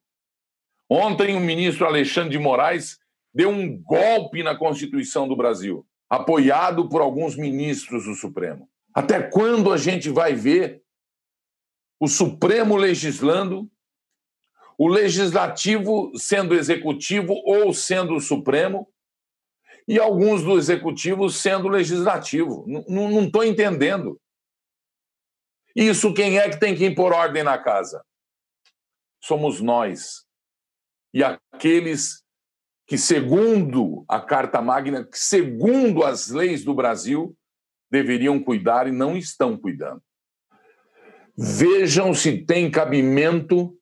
Ontem, 0.89 1.37
o 1.37 1.41
ministro 1.41 1.87
Alexandre 1.87 2.31
de 2.31 2.39
Moraes 2.39 2.99
deu 3.33 3.49
um 3.49 3.77
golpe 3.83 4.43
na 4.43 4.57
Constituição 4.57 5.27
do 5.27 5.37
Brasil, 5.37 5.87
apoiado 6.09 6.89
por 6.89 7.01
alguns 7.01 7.37
ministros 7.37 8.05
do 8.05 8.15
Supremo. 8.15 8.69
Até 8.95 9.23
quando 9.23 9.73
a 9.73 9.77
gente 9.77 10.09
vai 10.11 10.35
ver 10.35 10.83
o 11.99 12.07
Supremo 12.07 12.77
legislando, 12.77 13.69
o 14.77 14.89
Legislativo 14.89 16.13
sendo 16.17 16.55
executivo 16.55 17.33
ou 17.45 17.73
sendo 17.73 18.15
o 18.15 18.21
Supremo, 18.21 18.89
e 19.87 19.99
alguns 19.99 20.43
do 20.43 20.57
Executivo 20.57 21.29
sendo 21.29 21.69
legislativo? 21.69 22.65
Não 22.89 23.25
estou 23.25 23.45
entendendo. 23.45 24.19
Isso 25.75 26.15
quem 26.15 26.39
é 26.39 26.49
que 26.49 26.61
tem 26.61 26.75
que 26.75 26.85
impor 26.85 27.13
ordem 27.13 27.43
na 27.43 27.59
casa? 27.59 28.05
Somos 29.23 29.61
nós. 29.61 30.25
E 31.13 31.23
aqueles 31.25 32.23
que, 32.87 32.99
segundo 32.99 34.05
a 34.09 34.21
Carta 34.21 34.61
Magna, 34.61 35.05
que 35.05 35.19
segundo 35.19 36.05
as 36.05 36.29
leis 36.29 36.65
do 36.65 36.75
Brasil, 36.75 37.37
deveriam 37.91 38.43
cuidar 38.43 38.87
e 38.87 38.93
não 38.93 39.17
estão 39.17 39.57
cuidando. 39.57 40.03
Vejam 41.37 42.15
se 42.15 42.45
tem 42.45 42.71
cabimento 42.71 43.77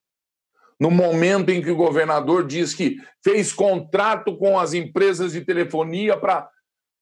no 0.81 0.91
momento 0.91 1.51
em 1.51 1.63
que 1.63 1.71
o 1.71 1.77
governador 1.77 2.47
diz 2.47 2.75
que 2.75 2.97
fez 3.23 3.53
contrato 3.53 4.37
com 4.37 4.59
as 4.59 4.75
empresas 4.75 5.33
de 5.33 5.45
telefonia 5.45 6.17
para 6.17 6.51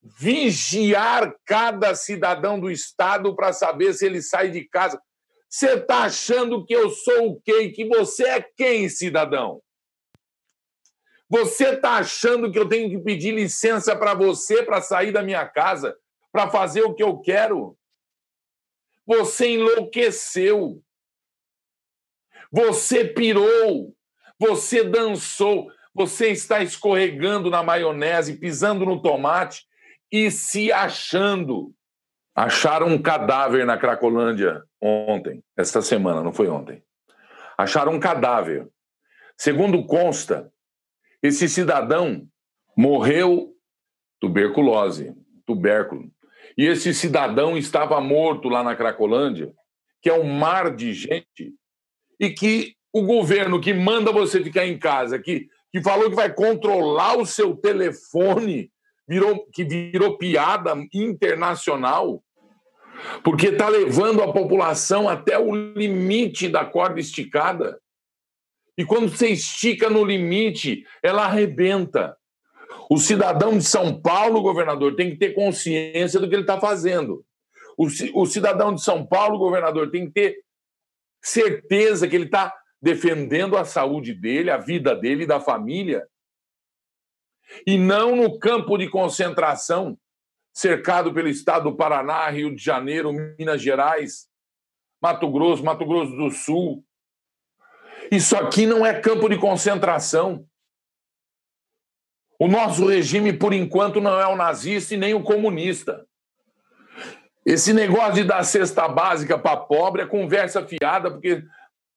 vigiar 0.02 1.34
cada 1.44 1.94
cidadão 1.94 2.58
do 2.58 2.70
estado 2.70 3.34
para 3.34 3.52
saber 3.52 3.92
se 3.92 4.06
ele 4.06 4.22
sai 4.22 4.50
de 4.50 4.64
casa. 4.64 5.00
Você 5.48 5.74
está 5.74 6.04
achando 6.04 6.64
que 6.64 6.74
eu 6.74 6.90
sou 6.90 7.32
o 7.32 7.40
quê? 7.40 7.70
Que 7.70 7.86
você 7.86 8.24
é 8.24 8.40
quem, 8.40 8.88
cidadão? 8.88 9.60
Você 11.28 11.74
está 11.74 11.96
achando 11.96 12.50
que 12.50 12.58
eu 12.58 12.68
tenho 12.68 12.88
que 12.90 12.98
pedir 12.98 13.32
licença 13.32 13.94
para 13.94 14.14
você 14.14 14.62
para 14.62 14.80
sair 14.80 15.12
da 15.12 15.22
minha 15.22 15.46
casa, 15.46 15.96
para 16.32 16.48
fazer 16.50 16.82
o 16.82 16.94
que 16.94 17.02
eu 17.02 17.18
quero? 17.18 17.76
Você 19.06 19.48
enlouqueceu. 19.48 20.82
Você 22.50 23.04
pirou. 23.04 23.94
Você 24.38 24.82
dançou. 24.82 25.70
Você 25.94 26.28
está 26.28 26.62
escorregando 26.62 27.50
na 27.50 27.62
maionese, 27.62 28.38
pisando 28.38 28.84
no 28.84 29.02
tomate 29.02 29.68
e 30.10 30.30
se 30.30 30.72
achando. 30.72 31.74
Acharam 32.34 32.86
um 32.86 33.00
cadáver 33.00 33.66
na 33.66 33.76
Cracolândia 33.76 34.62
ontem, 34.80 35.42
esta 35.56 35.82
semana, 35.82 36.22
não 36.22 36.32
foi 36.32 36.48
ontem. 36.48 36.82
Acharam 37.58 37.92
um 37.92 38.00
cadáver. 38.00 38.68
Segundo 39.36 39.84
consta, 39.84 40.50
esse 41.22 41.48
cidadão 41.48 42.26
morreu 42.76 43.54
tuberculose, 44.20 45.14
tubérculo. 45.46 46.10
E 46.56 46.66
esse 46.66 46.94
cidadão 46.94 47.56
estava 47.56 48.00
morto 48.00 48.48
lá 48.48 48.62
na 48.62 48.76
Cracolândia, 48.76 49.52
que 50.02 50.08
é 50.08 50.14
um 50.14 50.24
mar 50.24 50.74
de 50.74 50.92
gente, 50.92 51.54
e 52.18 52.30
que 52.30 52.74
o 52.92 53.02
governo 53.02 53.60
que 53.60 53.72
manda 53.72 54.12
você 54.12 54.42
ficar 54.42 54.66
em 54.66 54.78
casa, 54.78 55.18
que, 55.18 55.48
que 55.72 55.82
falou 55.82 56.10
que 56.10 56.16
vai 56.16 56.32
controlar 56.32 57.16
o 57.16 57.26
seu 57.26 57.56
telefone, 57.56 58.70
virou, 59.10 59.44
que 59.52 59.64
virou 59.64 60.16
piada 60.16 60.72
internacional, 60.94 62.22
porque 63.24 63.48
está 63.48 63.68
levando 63.68 64.22
a 64.22 64.32
população 64.32 65.08
até 65.08 65.36
o 65.36 65.52
limite 65.52 66.48
da 66.48 66.64
corda 66.64 67.00
esticada. 67.00 67.80
E 68.78 68.84
quando 68.84 69.08
você 69.08 69.28
estica 69.28 69.90
no 69.90 70.04
limite, 70.04 70.84
ela 71.02 71.24
arrebenta. 71.24 72.16
O 72.88 72.98
cidadão 72.98 73.58
de 73.58 73.64
São 73.64 74.00
Paulo, 74.00 74.42
governador, 74.42 74.94
tem 74.94 75.10
que 75.10 75.16
ter 75.16 75.34
consciência 75.34 76.20
do 76.20 76.28
que 76.28 76.34
ele 76.34 76.42
está 76.42 76.60
fazendo. 76.60 77.24
O, 77.76 78.26
cidadão 78.26 78.74
de 78.74 78.82
São 78.82 79.04
Paulo, 79.04 79.38
governador, 79.38 79.90
tem 79.90 80.06
que 80.06 80.12
ter 80.12 80.36
certeza 81.22 82.06
que 82.06 82.14
ele 82.14 82.26
está 82.26 82.54
defendendo 82.80 83.56
a 83.56 83.64
saúde 83.64 84.14
dele, 84.14 84.50
a 84.50 84.58
vida 84.58 84.94
dele 84.94 85.24
e 85.24 85.26
da 85.26 85.40
família. 85.40 86.06
E 87.66 87.78
não 87.78 88.16
no 88.16 88.38
campo 88.38 88.76
de 88.76 88.88
concentração, 88.88 89.98
cercado 90.52 91.12
pelo 91.12 91.28
estado 91.28 91.70
do 91.70 91.76
Paraná, 91.76 92.28
Rio 92.28 92.54
de 92.54 92.62
Janeiro, 92.62 93.12
Minas 93.38 93.62
Gerais, 93.62 94.28
Mato 95.00 95.30
Grosso, 95.30 95.64
Mato 95.64 95.86
Grosso 95.86 96.14
do 96.16 96.30
Sul, 96.30 96.84
isso 98.10 98.36
aqui 98.36 98.66
não 98.66 98.84
é 98.84 99.00
campo 99.00 99.28
de 99.28 99.38
concentração. 99.38 100.44
O 102.38 102.48
nosso 102.48 102.88
regime, 102.88 103.32
por 103.32 103.52
enquanto, 103.52 104.00
não 104.00 104.18
é 104.18 104.26
o 104.26 104.36
nazista 104.36 104.94
e 104.94 104.96
nem 104.96 105.14
o 105.14 105.22
comunista. 105.22 106.06
Esse 107.46 107.72
negócio 107.72 108.14
de 108.14 108.24
dar 108.24 108.42
cesta 108.44 108.88
básica 108.88 109.38
para 109.38 109.56
pobre 109.56 110.02
é 110.02 110.06
conversa 110.06 110.66
fiada, 110.66 111.10
porque 111.10 111.44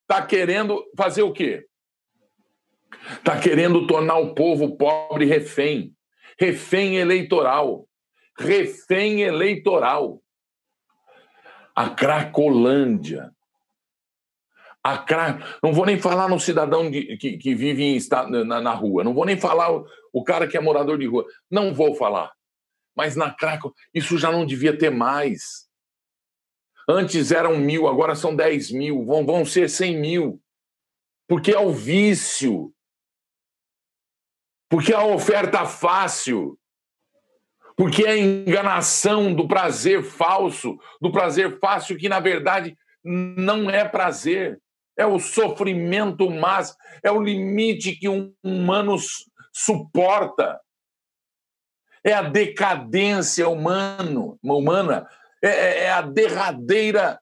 está 0.02 0.26
querendo 0.26 0.84
fazer 0.96 1.24
o 1.24 1.34
quê? 1.34 1.66
Está 3.12 3.40
querendo 3.40 3.86
tornar 3.88 4.18
o 4.18 4.34
povo 4.34 4.78
pobre 4.78 5.26
refém. 5.26 5.96
Refém 6.40 6.98
eleitoral. 6.98 7.88
Refém 8.38 9.22
eleitoral. 9.22 10.22
A 11.76 11.90
Cracolândia 11.90 13.34
a 14.84 14.98
cra... 14.98 15.40
Não 15.64 15.72
vou 15.72 15.86
nem 15.86 15.98
falar 15.98 16.28
no 16.28 16.40
cidadão 16.40 16.92
de, 16.92 17.16
que, 17.16 17.38
que 17.38 17.56
vive 17.56 17.84
em, 17.84 18.00
na, 18.46 18.60
na, 18.60 18.74
rua, 18.74 19.04
não 19.04 19.14
vou 19.14 19.26
nem 19.26 19.40
falar 19.40 19.72
o, 19.72 19.88
o, 20.12 20.24
cara 20.24 20.46
que 20.46 20.58
é 20.58 20.60
morador 20.62 20.98
de 20.98 21.08
rua, 21.08 21.26
não 21.50 21.74
vou 21.74 21.96
falar. 21.96 22.34
Mas 22.96 23.16
na 23.16 23.34
Craco, 23.34 23.74
isso 23.94 24.18
já 24.18 24.32
não 24.32 24.46
devia 24.46 24.78
ter 24.78 24.92
mais. 24.92 25.68
Antes 26.88 27.32
eram 27.32 27.58
mil, 27.58 27.88
agora 27.88 28.14
são 28.14 28.36
dez 28.36 28.70
mil, 28.70 29.06
vão, 29.06 29.26
vão 29.26 29.46
ser 29.46 29.70
cem 29.70 29.98
mil. 29.98 30.42
Porque 31.28 31.52
é 31.52 31.60
o 31.60 31.72
vício. 31.72 32.73
Porque 34.74 34.92
é 34.92 34.96
a 34.96 35.06
oferta 35.06 35.68
fácil. 35.68 36.58
Porque 37.78 38.04
é 38.04 38.10
a 38.10 38.18
enganação 38.18 39.32
do 39.32 39.48
prazer 39.48 40.02
falso, 40.02 40.80
do 41.00 41.12
prazer 41.12 41.60
fácil 41.60 41.96
que, 41.96 42.10
na 42.10 42.20
verdade, 42.20 42.76
não 43.04 43.70
é 43.70 43.88
prazer 43.88 44.60
é 44.98 45.06
o 45.06 45.20
sofrimento 45.20 46.28
mais, 46.28 46.76
é 47.04 47.12
o 47.12 47.22
limite 47.22 47.96
que 47.96 48.10
um 48.10 48.34
humano 48.44 48.96
suporta. 49.52 50.60
É 52.04 52.14
a 52.14 52.24
decadência 52.24 53.48
humano, 53.48 54.40
humana, 54.42 55.08
é, 55.40 55.50
é, 55.50 55.84
é 55.84 55.92
a 55.92 56.02
derradeira 56.02 57.20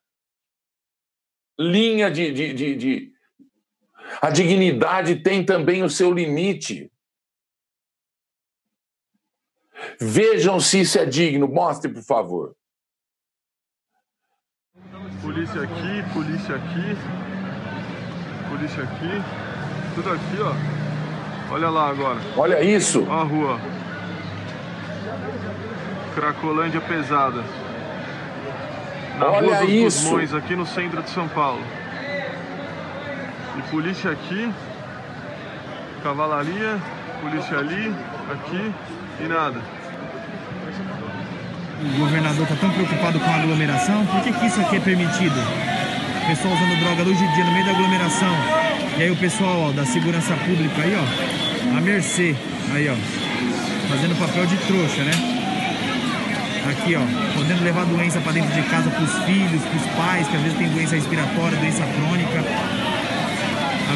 linha 1.60 2.10
de, 2.10 2.32
de, 2.32 2.54
de, 2.54 2.76
de. 2.78 3.12
A 4.22 4.30
dignidade 4.30 5.18
tem 5.18 5.46
também 5.46 5.84
o 5.84 5.90
seu 5.90 6.14
limite. 6.14 6.90
Vejam 10.00 10.60
se 10.60 10.82
isso 10.82 10.98
é 11.00 11.06
digno. 11.06 11.48
Mostre, 11.48 11.92
por 11.92 12.04
favor. 12.04 12.56
Polícia 15.22 15.62
aqui, 15.62 16.14
polícia 16.14 16.56
aqui 16.56 16.98
polícia 18.52 18.84
aqui. 18.84 19.22
Tudo 19.96 20.12
aqui, 20.12 20.38
ó. 20.42 21.54
Olha 21.54 21.70
lá 21.70 21.90
agora. 21.90 22.20
Olha 22.38 22.62
isso. 22.62 23.04
Olha 23.10 23.22
a 23.22 23.24
rua. 23.24 23.60
Cracolândia 26.14 26.82
pesada. 26.82 27.44
Na 29.18 29.32
Olha 29.32 29.56
rua 29.56 29.66
dos 29.66 30.04
isso. 30.04 30.36
Aqui 30.36 30.56
no 30.56 30.66
centro 30.66 31.02
de 31.02 31.10
São 31.10 31.28
Paulo. 31.30 31.64
E 33.58 33.62
polícia 33.72 34.12
aqui. 34.12 34.52
Cavalaria. 36.04 36.78
Polícia 37.22 37.58
ali. 37.58 37.96
Aqui. 38.32 38.74
E 39.24 39.28
nada. 39.28 39.62
o 41.84 42.00
governador 42.00 42.44
está 42.44 42.56
tão 42.56 42.72
preocupado 42.72 43.20
com 43.20 43.30
a 43.30 43.36
aglomeração, 43.36 44.04
por 44.08 44.22
que, 44.22 44.34
que 44.34 44.46
isso 44.48 44.60
aqui 44.60 44.78
é 44.78 44.80
permitido? 44.80 45.40
O 46.24 46.28
pessoal 46.28 46.56
usando 46.56 46.80
droga 46.80 47.04
luz 47.04 47.20
de 47.20 47.28
dia 47.36 47.44
no 47.44 47.52
meio 47.52 47.66
da 47.66 47.72
aglomeração. 47.72 48.34
E 48.98 49.04
aí 49.04 49.12
o 49.12 49.16
pessoal 49.16 49.70
ó, 49.70 49.72
da 49.72 49.86
segurança 49.86 50.34
pública 50.38 50.82
aí, 50.82 50.96
ó, 50.96 51.78
a 51.78 51.82
mercê, 51.82 52.36
aí, 52.74 52.90
ó, 52.90 52.96
fazendo 53.90 54.18
papel 54.18 54.46
de 54.48 54.58
trouxa, 54.58 55.04
né? 55.04 55.12
Aqui, 56.72 56.96
ó, 56.96 57.38
podendo 57.38 57.64
levar 57.64 57.86
doença 57.86 58.20
para 58.22 58.32
dentro 58.32 58.52
de 58.52 58.62
casa 58.70 58.90
para 58.90 59.04
os 59.04 59.24
filhos, 59.26 59.62
para 59.62 59.78
os 59.78 59.86
pais, 59.98 60.28
que 60.28 60.36
às 60.36 60.42
vezes 60.42 60.58
tem 60.58 60.68
doença 60.70 60.96
respiratória, 60.96 61.58
doença 61.58 61.84
crônica. 61.86 62.81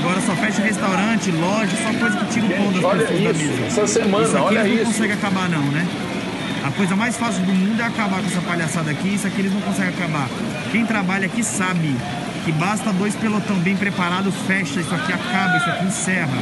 Agora 0.05 0.21
só 0.21 0.35
fecha 0.35 0.61
restaurante, 0.61 1.31
loja, 1.31 1.71
só 1.81 1.91
coisa 1.97 2.15
que 2.17 2.25
tira 2.33 2.45
o 2.45 2.49
pão 2.51 2.71
das 2.71 2.83
olha 2.83 3.07
pessoas 3.07 3.19
isso, 3.19 3.49
da 3.49 3.55
mesa. 3.55 3.65
Essa 3.65 3.87
semana, 3.87 4.23
isso 4.23 4.37
aqui 4.37 4.45
olha 4.45 4.59
eles 4.59 4.69
não 4.69 4.81
isso. 4.83 4.91
conseguem 4.91 5.15
acabar 5.15 5.49
não, 5.49 5.63
né? 5.63 5.87
A 6.63 6.69
coisa 6.69 6.95
mais 6.95 7.17
fácil 7.17 7.41
do 7.43 7.51
mundo 7.51 7.81
é 7.81 7.85
acabar 7.85 8.21
com 8.21 8.27
essa 8.27 8.41
palhaçada 8.41 8.91
aqui, 8.91 9.15
isso 9.15 9.25
aqui 9.25 9.41
eles 9.41 9.51
não 9.51 9.61
conseguem 9.61 9.89
acabar. 9.89 10.29
Quem 10.71 10.85
trabalha 10.85 11.25
aqui 11.25 11.43
sabe 11.43 11.97
que 12.43 12.51
basta 12.51 12.93
dois 12.93 13.15
pelotão 13.15 13.55
bem 13.57 13.75
preparados, 13.75 14.31
fecha, 14.45 14.79
isso 14.79 14.93
aqui 14.93 15.11
acaba, 15.11 15.57
isso 15.57 15.69
aqui 15.71 15.85
encerra. 15.85 16.37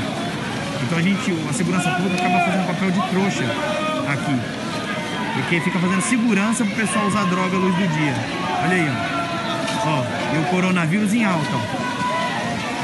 Então 0.84 0.98
a 0.98 1.02
gente, 1.02 1.34
a 1.50 1.54
segurança 1.54 1.90
pública 1.92 2.22
acaba 2.22 2.44
fazendo 2.44 2.68
papel 2.68 2.92
de 2.92 3.02
trouxa 3.12 3.46
aqui. 4.12 4.40
Porque 5.36 5.62
fica 5.62 5.80
fazendo 5.80 6.02
segurança 6.02 6.66
pro 6.66 6.76
pessoal 6.76 7.08
usar 7.08 7.24
droga 7.28 7.56
à 7.56 7.60
luz 7.60 7.74
do 7.76 7.88
dia. 7.88 8.14
Olha 8.62 8.76
aí, 8.76 8.92
ó. 9.86 9.90
Ó, 9.90 10.36
e 10.36 10.40
o 10.40 10.44
coronavírus 10.50 11.14
em 11.14 11.24
alta, 11.24 11.48
ó. 11.54 11.93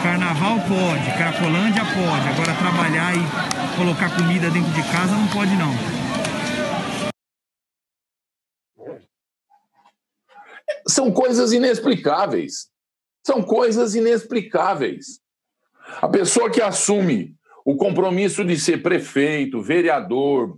Carnaval 0.01 0.57
pode, 0.67 1.17
Cracolândia 1.17 1.83
pode. 1.83 2.27
Agora 2.29 2.55
trabalhar 2.57 3.13
e 3.13 3.75
colocar 3.75 4.15
comida 4.15 4.49
dentro 4.49 4.71
de 4.71 4.81
casa 4.91 5.13
não 5.13 5.27
pode 5.27 5.55
não. 5.55 5.73
São 10.87 11.11
coisas 11.11 11.51
inexplicáveis. 11.51 12.69
São 13.25 13.43
coisas 13.43 13.93
inexplicáveis. 13.93 15.19
A 16.01 16.07
pessoa 16.07 16.49
que 16.49 16.61
assume 16.61 17.35
o 17.65 17.75
compromisso 17.75 18.45
de 18.45 18.57
ser 18.57 18.81
prefeito, 18.81 19.61
vereador, 19.61 20.57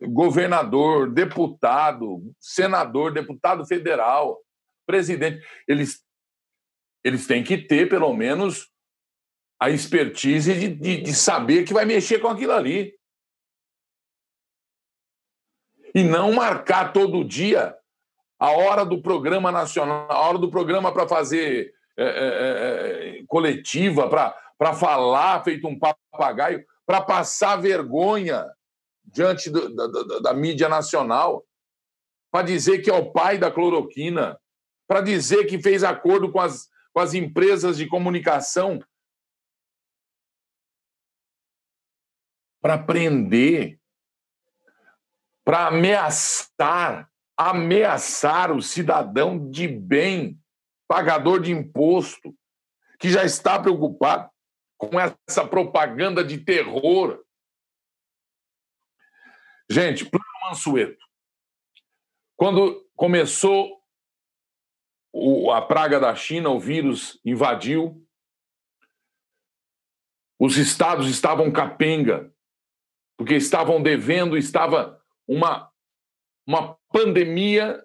governador, 0.00 1.10
deputado, 1.10 2.22
senador, 2.38 3.12
deputado 3.12 3.66
federal, 3.66 4.38
presidente, 4.86 5.44
eles, 5.66 6.00
eles 7.04 7.26
têm 7.26 7.42
que 7.42 7.56
ter, 7.56 7.88
pelo 7.88 8.12
menos, 8.14 8.70
a 9.60 9.70
expertise 9.70 10.54
de, 10.54 10.68
de, 10.68 11.02
de 11.02 11.14
saber 11.14 11.64
que 11.64 11.74
vai 11.74 11.84
mexer 11.84 12.20
com 12.20 12.28
aquilo 12.28 12.52
ali. 12.52 12.94
E 15.94 16.04
não 16.04 16.32
marcar 16.32 16.92
todo 16.92 17.24
dia 17.24 17.76
a 18.38 18.50
hora 18.52 18.84
do 18.84 19.02
programa 19.02 19.50
nacional, 19.50 20.06
a 20.10 20.20
hora 20.20 20.38
do 20.38 20.50
programa 20.50 20.92
para 20.92 21.08
fazer 21.08 21.74
é, 21.96 22.04
é, 22.04 23.18
é, 23.18 23.24
coletiva, 23.26 24.08
para 24.08 24.74
falar 24.74 25.42
feito 25.42 25.66
um 25.66 25.76
papagaio, 25.76 26.64
para 26.86 27.00
passar 27.00 27.56
vergonha 27.56 28.46
diante 29.04 29.50
do, 29.50 29.74
da, 29.74 29.86
da, 29.86 30.18
da 30.20 30.34
mídia 30.34 30.68
nacional, 30.68 31.44
para 32.30 32.44
dizer 32.44 32.78
que 32.78 32.90
é 32.90 32.94
o 32.94 33.10
pai 33.10 33.38
da 33.38 33.50
cloroquina, 33.50 34.38
para 34.86 35.00
dizer 35.00 35.46
que 35.46 35.60
fez 35.60 35.82
acordo 35.82 36.30
com 36.30 36.40
as, 36.40 36.68
com 36.98 37.02
as 37.02 37.14
empresas 37.14 37.76
de 37.76 37.86
comunicação 37.86 38.80
para 42.60 42.76
prender, 42.76 43.78
para 45.44 45.68
ameaçar 45.68 47.08
ameaçar 47.36 48.50
o 48.50 48.60
cidadão 48.60 49.48
de 49.48 49.68
bem, 49.68 50.42
pagador 50.88 51.40
de 51.40 51.52
imposto, 51.52 52.36
que 52.98 53.08
já 53.08 53.22
está 53.22 53.60
preocupado 53.62 54.28
com 54.76 54.98
essa 54.98 55.46
propaganda 55.46 56.24
de 56.24 56.38
terror. 56.38 57.24
Gente, 59.70 60.04
Plano 60.04 60.24
Mansueto. 60.48 61.06
Quando 62.34 62.90
começou 62.96 63.77
a 65.52 65.62
praga 65.62 65.98
da 65.98 66.14
China, 66.14 66.50
o 66.50 66.60
vírus 66.60 67.20
invadiu, 67.24 68.04
os 70.38 70.56
estados 70.56 71.08
estavam 71.08 71.50
capenga, 71.50 72.32
porque 73.16 73.34
estavam 73.34 73.82
devendo, 73.82 74.36
estava 74.36 75.02
uma 75.26 75.68
uma 76.46 76.78
pandemia 76.90 77.84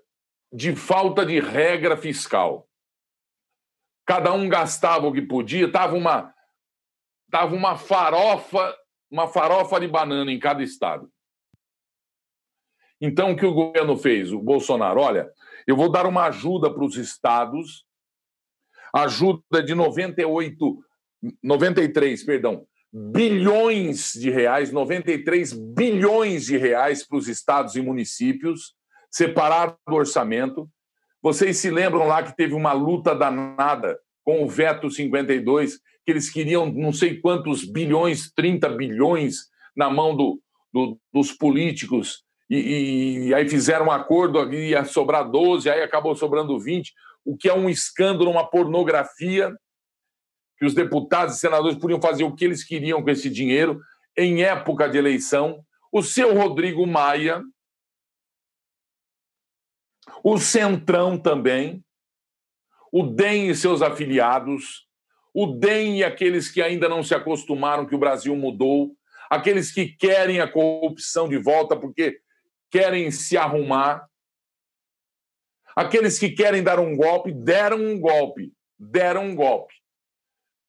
de 0.53 0.73
falta 0.73 1.25
de 1.25 1.37
regra 1.37 1.97
fiscal. 1.97 2.69
Cada 4.05 4.31
um 4.31 4.47
gastava 4.47 5.05
o 5.05 5.11
que 5.11 5.21
podia, 5.21 5.69
tava 5.69 5.95
uma 5.95 6.33
tava 7.29 7.55
uma 7.55 7.75
farofa, 7.75 8.77
uma 9.09 9.27
farofa 9.27 9.79
de 9.79 9.87
banana 9.87 10.31
em 10.31 10.39
cada 10.39 10.63
estado. 10.63 11.11
Então 13.01 13.31
o 13.31 13.35
que 13.35 13.45
o 13.45 13.53
governo 13.53 13.97
fez? 13.97 14.31
O 14.31 14.39
Bolsonaro, 14.39 15.01
olha, 15.01 15.33
eu 15.67 15.75
vou 15.75 15.89
dar 15.89 16.05
uma 16.05 16.25
ajuda 16.25 16.73
para 16.73 16.83
os 16.83 16.97
estados, 16.97 17.85
ajuda 18.93 19.63
de 19.63 19.73
98 19.73 20.83
93, 21.41 22.23
perdão, 22.23 22.65
bilhões 22.91 24.13
de 24.13 24.29
reais, 24.29 24.71
93 24.71 25.53
bilhões 25.53 26.45
de 26.45 26.57
reais 26.57 27.07
para 27.07 27.17
os 27.17 27.27
estados 27.27 27.75
e 27.75 27.81
municípios, 27.81 28.75
separado 29.09 29.75
do 29.87 29.95
orçamento. 29.95 30.69
Vocês 31.21 31.57
se 31.57 31.71
lembram 31.71 32.05
lá 32.07 32.21
que 32.21 32.35
teve 32.35 32.53
uma 32.53 32.73
luta 32.73 33.15
danada 33.15 33.97
com 34.23 34.43
o 34.43 34.49
veto 34.49 34.89
52, 34.89 35.77
que 36.05 36.11
eles 36.11 36.29
queriam 36.29 36.71
não 36.71 36.91
sei 36.91 37.19
quantos 37.19 37.63
bilhões, 37.63 38.31
30 38.35 38.69
bilhões 38.69 39.47
na 39.75 39.89
mão 39.89 40.15
do, 40.15 40.41
do, 40.71 40.99
dos 41.11 41.31
políticos, 41.31 42.23
e, 42.49 43.27
e, 43.27 43.33
aí 43.33 43.47
fizeram 43.47 43.87
um 43.87 43.91
acordo, 43.91 44.53
ia 44.53 44.85
sobrar 44.85 45.29
12, 45.29 45.69
aí 45.69 45.81
acabou 45.81 46.15
sobrando 46.15 46.59
20, 46.59 46.93
o 47.25 47.37
que 47.37 47.49
é 47.49 47.53
um 47.53 47.69
escândalo, 47.69 48.29
uma 48.29 48.49
pornografia 48.49 49.55
que 50.57 50.65
os 50.65 50.73
deputados 50.73 51.35
e 51.35 51.39
senadores 51.39 51.77
podiam 51.77 52.01
fazer 52.01 52.23
o 52.23 52.35
que 52.35 52.45
eles 52.45 52.63
queriam 52.63 53.01
com 53.01 53.09
esse 53.09 53.29
dinheiro 53.29 53.81
em 54.17 54.43
época 54.43 54.87
de 54.87 54.97
eleição. 54.97 55.63
O 55.91 56.01
seu 56.01 56.33
Rodrigo 56.35 56.85
Maia, 56.85 57.41
o 60.23 60.37
Centrão 60.37 61.17
também, 61.17 61.83
o 62.91 63.03
DEM 63.03 63.49
e 63.49 63.55
seus 63.55 63.81
afiliados, 63.81 64.87
o 65.33 65.47
DEM 65.47 65.97
e 65.97 66.03
aqueles 66.03 66.49
que 66.49 66.61
ainda 66.61 66.87
não 66.87 67.03
se 67.03 67.15
acostumaram 67.15 67.85
que 67.85 67.95
o 67.95 67.99
Brasil 67.99 68.35
mudou, 68.35 68.95
aqueles 69.29 69.71
que 69.71 69.87
querem 69.87 70.39
a 70.39 70.47
corrupção 70.47 71.27
de 71.27 71.37
volta 71.37 71.75
porque 71.75 72.21
querem 72.73 73.11
se 73.11 73.37
arrumar, 73.37 74.09
aqueles 75.75 76.17
que 76.17 76.31
querem 76.31 76.63
dar 76.63 76.79
um 76.79 76.97
golpe, 76.97 77.31
deram 77.31 77.77
um 77.77 77.99
golpe, 77.99 78.51
deram 78.79 79.27
um 79.27 79.35
golpe. 79.35 79.75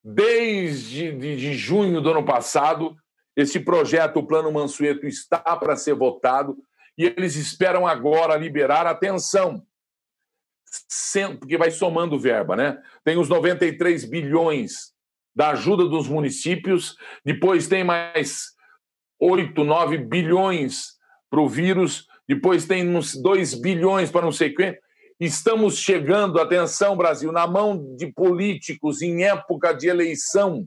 Desde 0.04 1.16
de, 1.16 1.34
de 1.34 1.54
junho 1.54 2.02
do 2.02 2.10
ano 2.10 2.22
passado, 2.22 2.94
esse 3.34 3.58
projeto, 3.58 4.18
o 4.18 4.26
Plano 4.26 4.52
Mansueto, 4.52 5.06
está 5.06 5.38
para 5.56 5.76
ser 5.76 5.94
votado 5.94 6.58
e 6.98 7.06
eles 7.06 7.36
esperam 7.36 7.86
agora 7.86 8.36
liberar 8.36 8.86
atenção, 8.86 9.66
porque 11.40 11.56
vai 11.56 11.70
somando 11.70 12.20
verba, 12.20 12.54
né? 12.54 12.82
Tem 13.02 13.16
os 13.16 13.30
93 13.30 14.04
bilhões 14.04 14.92
da 15.34 15.52
ajuda 15.52 15.86
dos 15.86 16.06
municípios, 16.06 16.96
depois 17.24 17.66
tem 17.66 17.82
mais 17.82 18.48
8, 19.18 19.64
9 19.64 19.96
bilhões 19.96 20.93
para 21.34 21.42
o 21.42 21.48
vírus, 21.48 22.06
depois 22.28 22.64
tem 22.64 22.88
uns 22.88 23.16
2 23.16 23.54
bilhões 23.54 24.08
para 24.08 24.22
não 24.22 24.30
sei 24.30 24.54
quê. 24.54 24.78
Estamos 25.18 25.78
chegando, 25.78 26.38
atenção, 26.38 26.96
Brasil, 26.96 27.32
na 27.32 27.44
mão 27.44 27.96
de 27.96 28.06
políticos 28.06 29.02
em 29.02 29.24
época 29.24 29.72
de 29.72 29.88
eleição, 29.88 30.64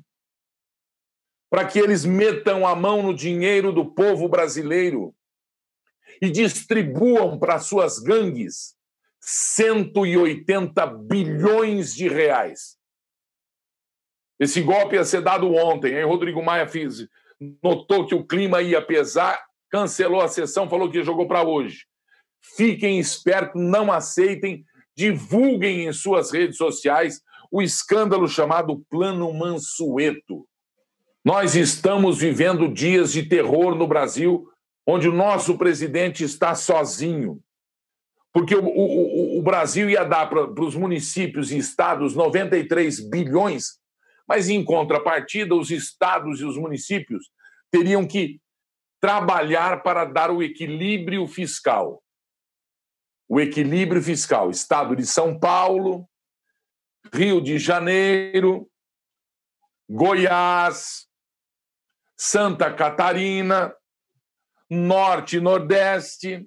para 1.50 1.66
que 1.66 1.80
eles 1.80 2.04
metam 2.04 2.68
a 2.68 2.76
mão 2.76 3.02
no 3.02 3.16
dinheiro 3.16 3.72
do 3.72 3.86
povo 3.86 4.28
brasileiro 4.28 5.16
e 6.22 6.30
distribuam 6.30 7.40
para 7.40 7.60
suas 7.60 7.98
gangues 8.00 8.76
180 9.22 10.86
bilhões 10.86 11.96
de 11.96 12.10
reais. 12.10 12.78
Esse 14.38 14.62
golpe 14.62 14.96
ia 14.96 15.06
ser 15.06 15.22
dado 15.22 15.50
ontem, 15.54 15.96
aí 15.96 16.04
Rodrigo 16.04 16.44
Maia 16.44 16.68
fez, 16.68 17.08
notou 17.64 18.06
que 18.06 18.14
o 18.14 18.28
clima 18.28 18.62
ia 18.62 18.82
pesar, 18.82 19.47
cancelou 19.70 20.22
a 20.22 20.28
sessão, 20.28 20.70
falou 20.70 20.90
que 20.90 21.04
jogou 21.04 21.28
para 21.28 21.44
hoje. 21.44 21.86
Fiquem 22.56 23.00
espertos, 23.00 23.62
não 23.62 23.92
aceitem, 23.92 24.64
divulguem 24.96 25.86
em 25.86 25.94
suas 25.94 26.32
redes 26.32 26.58
sociais 26.58 27.22
o 27.52 27.62
escândalo 27.62 28.28
chamado 28.28 28.84
Plano 28.90 29.34
Mansueto. 29.34 30.48
Nós 31.24 31.56
estamos 31.56 32.20
vivendo 32.20 32.72
dias 32.72 33.12
de 33.12 33.24
terror 33.24 33.76
no 33.76 33.88
Brasil, 33.88 34.48
onde 34.86 35.10
o 35.10 35.14
nosso 35.14 35.58
presidente 35.58 36.24
está 36.24 36.56
sozinho. 36.56 37.42
porque 38.32 38.56
o, 38.56 38.66
o, 38.66 39.40
o 39.40 39.42
Brasil 39.42 39.90
ia 39.90 40.04
dar 40.04 40.28
para 40.28 40.64
os 40.64 40.76
municípios 40.76 41.52
e 41.52 41.58
estados 41.58 42.16
93 42.16 43.10
bilhões, 43.10 43.80
mas 44.28 44.50
em 44.50 44.64
contrapartida, 44.64 45.56
os 45.56 45.72
estados 45.72 46.40
e 46.40 46.46
os 46.46 46.58
municípios 46.58 47.30
teriam 47.72 48.06
que 48.06 48.40
trabalhar 49.00 49.84
para 49.84 50.06
dar 50.06 50.32
o 50.32 50.42
equilíbrio 50.42 51.28
fiscal. 51.28 52.04
O 53.30 53.40
equilíbrio 53.40 54.02
fiscal. 54.02 54.50
Estado 54.50 54.96
de 54.96 55.06
São 55.06 55.38
Paulo, 55.38 56.08
Rio 57.14 57.42
de 57.42 57.58
Janeiro, 57.58 58.70
Goiás, 59.90 61.08
Santa 62.16 62.74
Catarina, 62.74 63.74
Norte 64.70 65.38
e 65.38 65.42
Nordeste. 65.42 66.46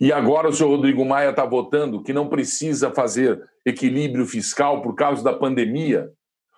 E 0.00 0.12
agora 0.12 0.48
o 0.48 0.52
senhor 0.52 0.70
Rodrigo 0.70 1.04
Maia 1.04 1.30
está 1.30 1.44
votando 1.44 2.02
que 2.02 2.12
não 2.12 2.28
precisa 2.28 2.92
fazer 2.92 3.42
equilíbrio 3.64 4.26
fiscal 4.26 4.82
por 4.82 4.94
causa 4.94 5.22
da 5.22 5.32
pandemia, 5.32 6.10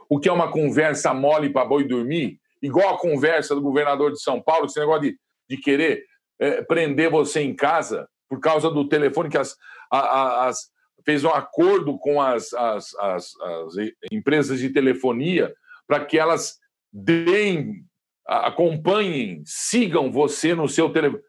o 0.08 0.18
que 0.18 0.28
é 0.28 0.32
uma 0.32 0.50
conversa 0.50 1.12
mole 1.12 1.50
para 1.50 1.66
boi 1.66 1.84
dormir, 1.84 2.40
igual 2.64 2.94
a 2.94 2.98
conversa 2.98 3.54
do 3.54 3.60
governador 3.60 4.10
de 4.10 4.20
São 4.20 4.40
Paulo, 4.40 4.66
esse 4.66 4.80
negócio 4.80 5.02
de, 5.02 5.18
de 5.48 5.56
querer 5.58 6.04
é, 6.40 6.62
prender 6.62 7.10
você 7.10 7.40
em 7.40 7.54
casa 7.54 8.08
por 8.28 8.40
causa 8.40 8.70
do 8.70 8.88
telefone 8.88 9.28
que 9.28 9.36
as, 9.36 9.54
as, 9.90 10.70
fez 11.04 11.22
um 11.24 11.28
acordo 11.28 11.98
com 11.98 12.20
as, 12.20 12.52
as, 12.54 12.94
as, 12.94 13.36
as 13.40 13.74
empresas 14.10 14.58
de 14.58 14.70
telefonia 14.70 15.54
para 15.86 16.04
que 16.04 16.18
elas 16.18 16.58
deem, 16.90 17.84
acompanhem, 18.26 19.42
sigam 19.44 20.10
você 20.10 20.54
no 20.54 20.66
seu 20.66 20.90
telefone. 20.90 21.22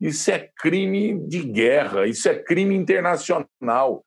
Isso 0.00 0.30
é 0.30 0.50
crime 0.56 1.26
de 1.28 1.44
guerra, 1.44 2.06
isso 2.06 2.28
é 2.28 2.34
crime 2.34 2.74
internacional. 2.74 4.04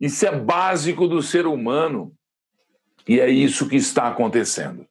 Isso 0.00 0.26
é 0.26 0.38
básico 0.38 1.08
do 1.08 1.20
ser 1.22 1.46
humano. 1.46 2.14
E 3.08 3.20
é 3.20 3.28
isso 3.28 3.68
que 3.68 3.76
está 3.76 4.08
acontecendo. 4.08 4.86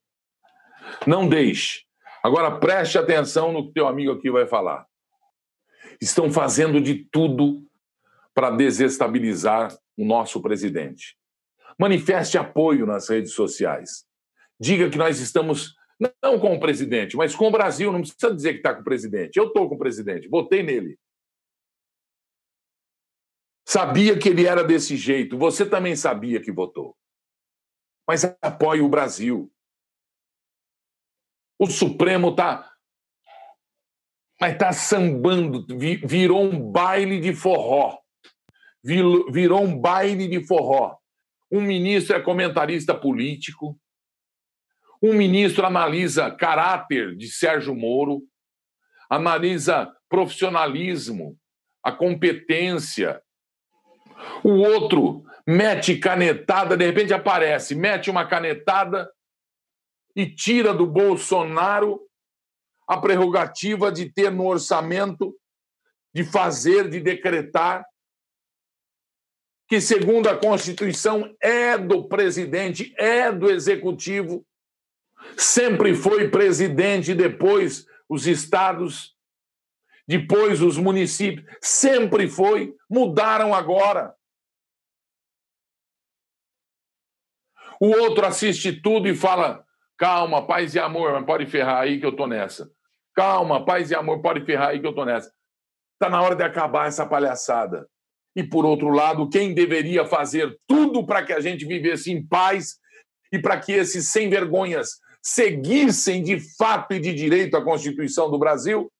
Não 1.05 1.27
deixe. 1.27 1.83
Agora 2.23 2.59
preste 2.59 2.97
atenção 2.97 3.51
no 3.51 3.67
que 3.67 3.73
teu 3.73 3.87
amigo 3.87 4.11
aqui 4.11 4.31
vai 4.31 4.47
falar. 4.47 4.87
Estão 6.01 6.31
fazendo 6.31 6.81
de 6.81 7.07
tudo 7.11 7.63
para 8.33 8.49
desestabilizar 8.49 9.75
o 9.97 10.05
nosso 10.05 10.41
presidente. 10.41 11.17
Manifeste 11.77 12.37
apoio 12.37 12.85
nas 12.85 13.09
redes 13.09 13.33
sociais. 13.33 14.05
Diga 14.59 14.89
que 14.89 14.97
nós 14.97 15.19
estamos 15.19 15.75
não 16.21 16.39
com 16.39 16.55
o 16.55 16.59
presidente, 16.59 17.15
mas 17.15 17.35
com 17.35 17.47
o 17.47 17.51
Brasil. 17.51 17.91
Não 17.91 18.01
precisa 18.01 18.33
dizer 18.33 18.53
que 18.53 18.59
está 18.59 18.73
com 18.73 18.81
o 18.81 18.85
presidente. 18.85 19.37
Eu 19.37 19.47
estou 19.47 19.67
com 19.69 19.75
o 19.75 19.79
presidente, 19.79 20.27
votei 20.27 20.63
nele. 20.63 20.97
Sabia 23.67 24.17
que 24.17 24.29
ele 24.29 24.45
era 24.45 24.63
desse 24.63 24.95
jeito. 24.95 25.37
Você 25.37 25.65
também 25.65 25.95
sabia 25.95 26.41
que 26.41 26.51
votou. 26.51 26.95
Mas 28.07 28.23
apoie 28.41 28.81
o 28.81 28.89
Brasil. 28.89 29.51
O 31.57 31.67
Supremo 31.67 32.29
está. 32.29 32.71
Mas 34.39 34.53
está 34.53 34.73
sambando, 34.73 35.65
virou 36.05 36.43
um 36.43 36.71
baile 36.71 37.19
de 37.19 37.33
forró. 37.33 37.97
Virou 38.83 39.63
um 39.63 39.79
baile 39.79 40.27
de 40.27 40.45
forró. 40.45 40.97
Um 41.51 41.61
ministro 41.61 42.15
é 42.15 42.21
comentarista 42.21 42.93
político. 42.93 43.79
Um 45.01 45.13
ministro 45.13 45.65
analisa 45.65 46.31
caráter 46.31 47.15
de 47.15 47.29
Sérgio 47.29 47.75
Moro, 47.75 48.23
analisa 49.09 49.93
profissionalismo, 50.09 51.37
a 51.83 51.91
competência, 51.91 53.21
o 54.43 54.49
outro 54.49 55.23
mete 55.47 55.97
canetada, 55.97 56.75
de 56.75 56.85
repente 56.85 57.13
aparece, 57.13 57.75
mete 57.75 58.09
uma 58.09 58.27
canetada 58.27 59.11
e 60.15 60.25
tira 60.25 60.73
do 60.73 60.87
Bolsonaro 60.87 62.01
a 62.87 62.97
prerrogativa 62.97 63.91
de 63.91 64.09
ter 64.09 64.31
no 64.31 64.45
orçamento, 64.45 65.35
de 66.13 66.23
fazer, 66.23 66.89
de 66.89 66.99
decretar, 66.99 67.85
que, 69.67 69.81
segundo 69.81 70.29
a 70.29 70.37
Constituição, 70.37 71.35
é 71.41 71.77
do 71.77 72.07
presidente, 72.07 72.93
é 72.97 73.31
do 73.31 73.49
executivo, 73.49 74.45
sempre 75.35 75.95
foi 75.95 76.29
presidente, 76.29 77.15
depois 77.15 77.87
os 78.07 78.27
estados 78.27 79.15
depois 80.07 80.61
os 80.61 80.77
municípios, 80.77 81.45
sempre 81.61 82.29
foi, 82.29 82.75
mudaram 82.89 83.53
agora. 83.53 84.15
O 87.79 87.87
outro 87.87 88.25
assiste 88.25 88.71
tudo 88.81 89.07
e 89.07 89.15
fala: 89.15 89.63
calma, 89.97 90.45
paz 90.45 90.75
e 90.75 90.79
amor, 90.79 91.13
mas 91.13 91.25
pode 91.25 91.45
ferrar 91.45 91.81
aí 91.81 91.99
que 91.99 92.05
eu 92.05 92.15
tô 92.15 92.27
nessa. 92.27 92.69
Calma, 93.15 93.63
paz 93.63 93.91
e 93.91 93.95
amor, 93.95 94.21
pode 94.21 94.45
ferrar 94.45 94.69
aí 94.69 94.79
que 94.79 94.87
eu 94.87 94.93
tô 94.93 95.05
nessa. 95.05 95.31
Está 95.93 96.09
na 96.09 96.21
hora 96.21 96.35
de 96.35 96.43
acabar 96.43 96.87
essa 96.87 97.05
palhaçada. 97.05 97.87
E, 98.35 98.43
por 98.43 98.65
outro 98.65 98.89
lado, 98.89 99.29
quem 99.29 99.53
deveria 99.53 100.05
fazer 100.05 100.59
tudo 100.67 101.05
para 101.05 101.23
que 101.23 101.31
a 101.31 101.39
gente 101.39 101.65
vivesse 101.65 102.11
em 102.11 102.25
paz 102.25 102.77
e 103.31 103.39
para 103.39 103.57
que 103.59 103.71
esses 103.71 104.11
sem 104.11 104.29
vergonhas 104.29 104.99
seguissem 105.23 106.21
de 106.21 106.39
fato 106.57 106.93
e 106.93 106.99
de 106.99 107.13
direito 107.13 107.55
a 107.55 107.63
Constituição 107.63 108.29
do 108.29 108.37
Brasil 108.37 108.91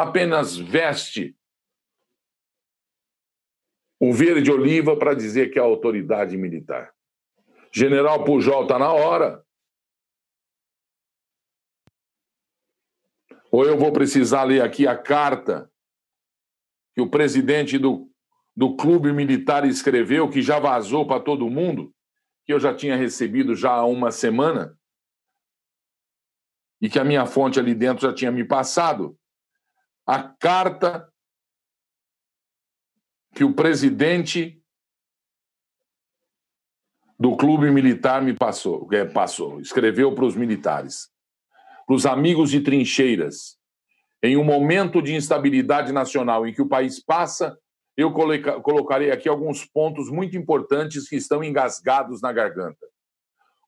apenas 0.00 0.56
veste 0.56 1.36
o 4.00 4.14
verde 4.14 4.50
oliva 4.50 4.96
para 4.96 5.14
dizer 5.14 5.52
que 5.52 5.58
é 5.58 5.62
autoridade 5.62 6.34
militar. 6.36 6.94
General 7.70 8.24
Pujol 8.24 8.62
está 8.62 8.78
na 8.78 8.90
hora. 8.90 9.44
Ou 13.50 13.66
eu 13.66 13.78
vou 13.78 13.92
precisar 13.92 14.44
ler 14.44 14.62
aqui 14.62 14.86
a 14.86 14.96
carta 14.96 15.70
que 16.94 17.00
o 17.02 17.10
presidente 17.10 17.76
do, 17.78 18.10
do 18.56 18.74
clube 18.74 19.12
militar 19.12 19.66
escreveu, 19.66 20.30
que 20.30 20.40
já 20.40 20.58
vazou 20.58 21.06
para 21.06 21.22
todo 21.22 21.50
mundo, 21.50 21.94
que 22.46 22.54
eu 22.54 22.58
já 22.58 22.74
tinha 22.74 22.96
recebido 22.96 23.54
já 23.54 23.70
há 23.70 23.84
uma 23.84 24.10
semana, 24.10 24.76
e 26.80 26.88
que 26.88 26.98
a 26.98 27.04
minha 27.04 27.26
fonte 27.26 27.60
ali 27.60 27.74
dentro 27.74 28.08
já 28.08 28.14
tinha 28.14 28.32
me 28.32 28.44
passado 28.44 29.16
a 30.06 30.22
carta 30.22 31.06
que 33.40 33.44
o 33.44 33.54
presidente 33.54 34.62
do 37.18 37.34
clube 37.38 37.70
militar 37.70 38.20
me 38.20 38.34
passou, 38.34 38.86
é, 38.92 39.06
passou 39.06 39.62
escreveu 39.62 40.14
para 40.14 40.26
os 40.26 40.36
militares, 40.36 41.08
para 41.86 41.96
os 41.96 42.04
amigos 42.04 42.50
de 42.50 42.60
trincheiras. 42.60 43.56
Em 44.22 44.36
um 44.36 44.44
momento 44.44 45.00
de 45.00 45.14
instabilidade 45.14 45.90
nacional 45.90 46.46
em 46.46 46.52
que 46.52 46.60
o 46.60 46.68
país 46.68 47.02
passa, 47.02 47.56
eu 47.96 48.12
colocarei 48.12 49.10
aqui 49.10 49.26
alguns 49.26 49.64
pontos 49.64 50.10
muito 50.10 50.36
importantes 50.36 51.08
que 51.08 51.16
estão 51.16 51.42
engasgados 51.42 52.20
na 52.20 52.34
garganta. 52.34 52.86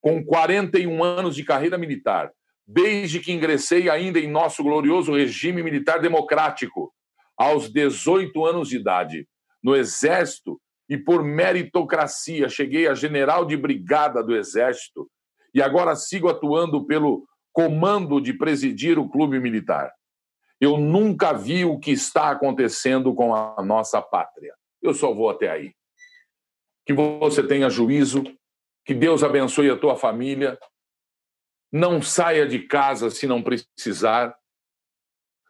Com 0.02 0.22
41 0.22 1.02
anos 1.02 1.34
de 1.34 1.44
carreira 1.44 1.78
militar, 1.78 2.30
desde 2.66 3.20
que 3.20 3.32
ingressei 3.32 3.88
ainda 3.88 4.18
em 4.18 4.30
nosso 4.30 4.62
glorioso 4.62 5.14
regime 5.14 5.62
militar 5.62 5.98
democrático, 5.98 6.92
aos 7.38 7.72
18 7.72 8.44
anos 8.44 8.68
de 8.68 8.76
idade, 8.76 9.26
no 9.62 9.76
Exército 9.76 10.60
e 10.88 10.96
por 10.96 11.22
meritocracia 11.22 12.48
cheguei 12.48 12.86
a 12.86 12.94
general 12.94 13.44
de 13.44 13.56
brigada 13.56 14.22
do 14.22 14.36
Exército 14.36 15.10
e 15.54 15.62
agora 15.62 15.94
sigo 15.94 16.28
atuando 16.28 16.84
pelo 16.84 17.26
comando 17.52 18.20
de 18.20 18.32
presidir 18.32 18.98
o 18.98 19.08
clube 19.08 19.38
militar. 19.38 19.92
Eu 20.60 20.78
nunca 20.78 21.32
vi 21.32 21.64
o 21.64 21.78
que 21.78 21.90
está 21.90 22.30
acontecendo 22.30 23.14
com 23.14 23.34
a 23.34 23.62
nossa 23.62 24.00
pátria. 24.00 24.54
Eu 24.80 24.94
só 24.94 25.12
vou 25.12 25.28
até 25.28 25.50
aí. 25.50 25.74
Que 26.86 26.92
você 26.92 27.42
tenha 27.46 27.68
juízo, 27.68 28.22
que 28.84 28.94
Deus 28.94 29.22
abençoe 29.22 29.70
a 29.70 29.78
tua 29.78 29.96
família, 29.96 30.58
não 31.72 32.02
saia 32.02 32.46
de 32.46 32.60
casa 32.60 33.10
se 33.10 33.26
não 33.26 33.42
precisar. 33.42 34.36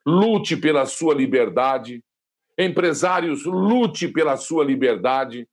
Lute 0.06 0.56
pela 0.56 0.86
sua 0.86 1.14
liberdade. 1.14 2.02
Empresários, 2.58 3.44
lute 3.44 4.08
pela 4.08 4.36
sua 4.36 4.64
liberdade. 4.64 5.48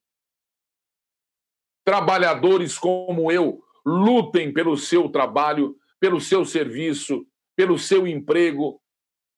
Trabalhadores 1.86 2.78
como 2.78 3.32
eu, 3.32 3.64
lutem 3.86 4.54
pelo 4.54 4.78
seu 4.78 5.10
trabalho, 5.10 5.78
pelo 6.00 6.20
seu 6.20 6.45
serviço, 6.45 7.26
pelo 7.56 7.78
seu 7.78 8.08
emprego, 8.08 8.82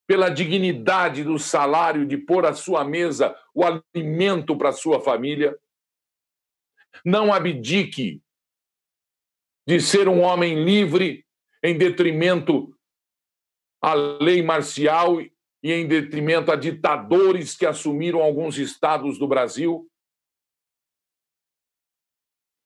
pela 0.07 0.29
dignidade 0.29 1.23
do 1.23 1.39
salário 1.39 2.05
de 2.05 2.17
pôr 2.17 2.45
à 2.45 2.53
sua 2.53 2.83
mesa 2.83 3.35
o 3.53 3.63
alimento 3.63 4.57
para 4.57 4.71
sua 4.71 4.99
família. 4.99 5.57
Não 7.05 7.33
abdique 7.33 8.21
de 9.65 9.79
ser 9.79 10.07
um 10.09 10.21
homem 10.21 10.65
livre 10.65 11.25
em 11.63 11.77
detrimento 11.77 12.75
à 13.81 13.93
lei 13.93 14.41
marcial 14.41 15.17
e 15.63 15.71
em 15.71 15.87
detrimento 15.87 16.51
a 16.51 16.55
ditadores 16.55 17.55
que 17.55 17.65
assumiram 17.65 18.21
alguns 18.21 18.57
estados 18.57 19.17
do 19.19 19.27
Brasil. 19.27 19.89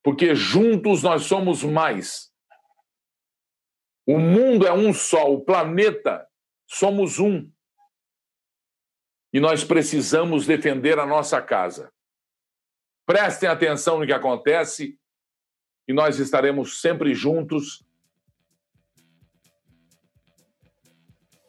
Porque 0.03 0.33
juntos 0.33 1.03
nós 1.03 1.23
somos 1.23 1.63
mais. 1.63 2.31
O 4.07 4.19
mundo 4.19 4.65
é 4.65 4.71
um 4.71 4.93
só, 4.93 5.31
o 5.31 5.43
planeta 5.43 6.29
somos 6.67 7.19
um. 7.19 7.51
E 9.33 9.39
nós 9.39 9.63
precisamos 9.63 10.45
defender 10.45 10.97
a 10.99 11.05
nossa 11.05 11.41
casa. 11.41 11.91
Prestem 13.05 13.49
atenção 13.49 13.99
no 13.99 14.05
que 14.05 14.13
acontece 14.13 14.97
e 15.87 15.93
nós 15.93 16.19
estaremos 16.19 16.81
sempre 16.81 17.13
juntos 17.13 17.84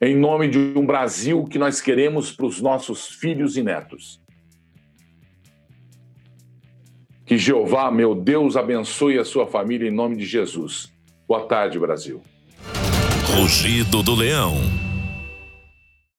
em 0.01 0.17
nome 0.17 0.49
de 0.49 0.59
um 0.59 0.85
Brasil 0.85 1.45
que 1.45 1.59
nós 1.59 1.81
queremos 1.81 2.31
para 2.33 2.47
os 2.47 2.61
nossos 2.61 3.07
filhos 3.09 3.57
e 3.57 3.63
netos. 3.63 4.21
Que 7.25 7.37
Jeová, 7.37 7.91
meu 7.91 8.15
Deus, 8.15 8.57
abençoe 8.57 9.19
a 9.19 9.25
sua 9.25 9.47
família 9.47 9.89
em 9.89 9.93
nome 9.93 10.17
de 10.17 10.25
Jesus. 10.25 10.93
Boa 11.27 11.45
tarde, 11.47 11.79
Brasil. 11.79 12.23
Rugido 13.37 14.03
do 14.03 14.15
Leão. 14.15 14.86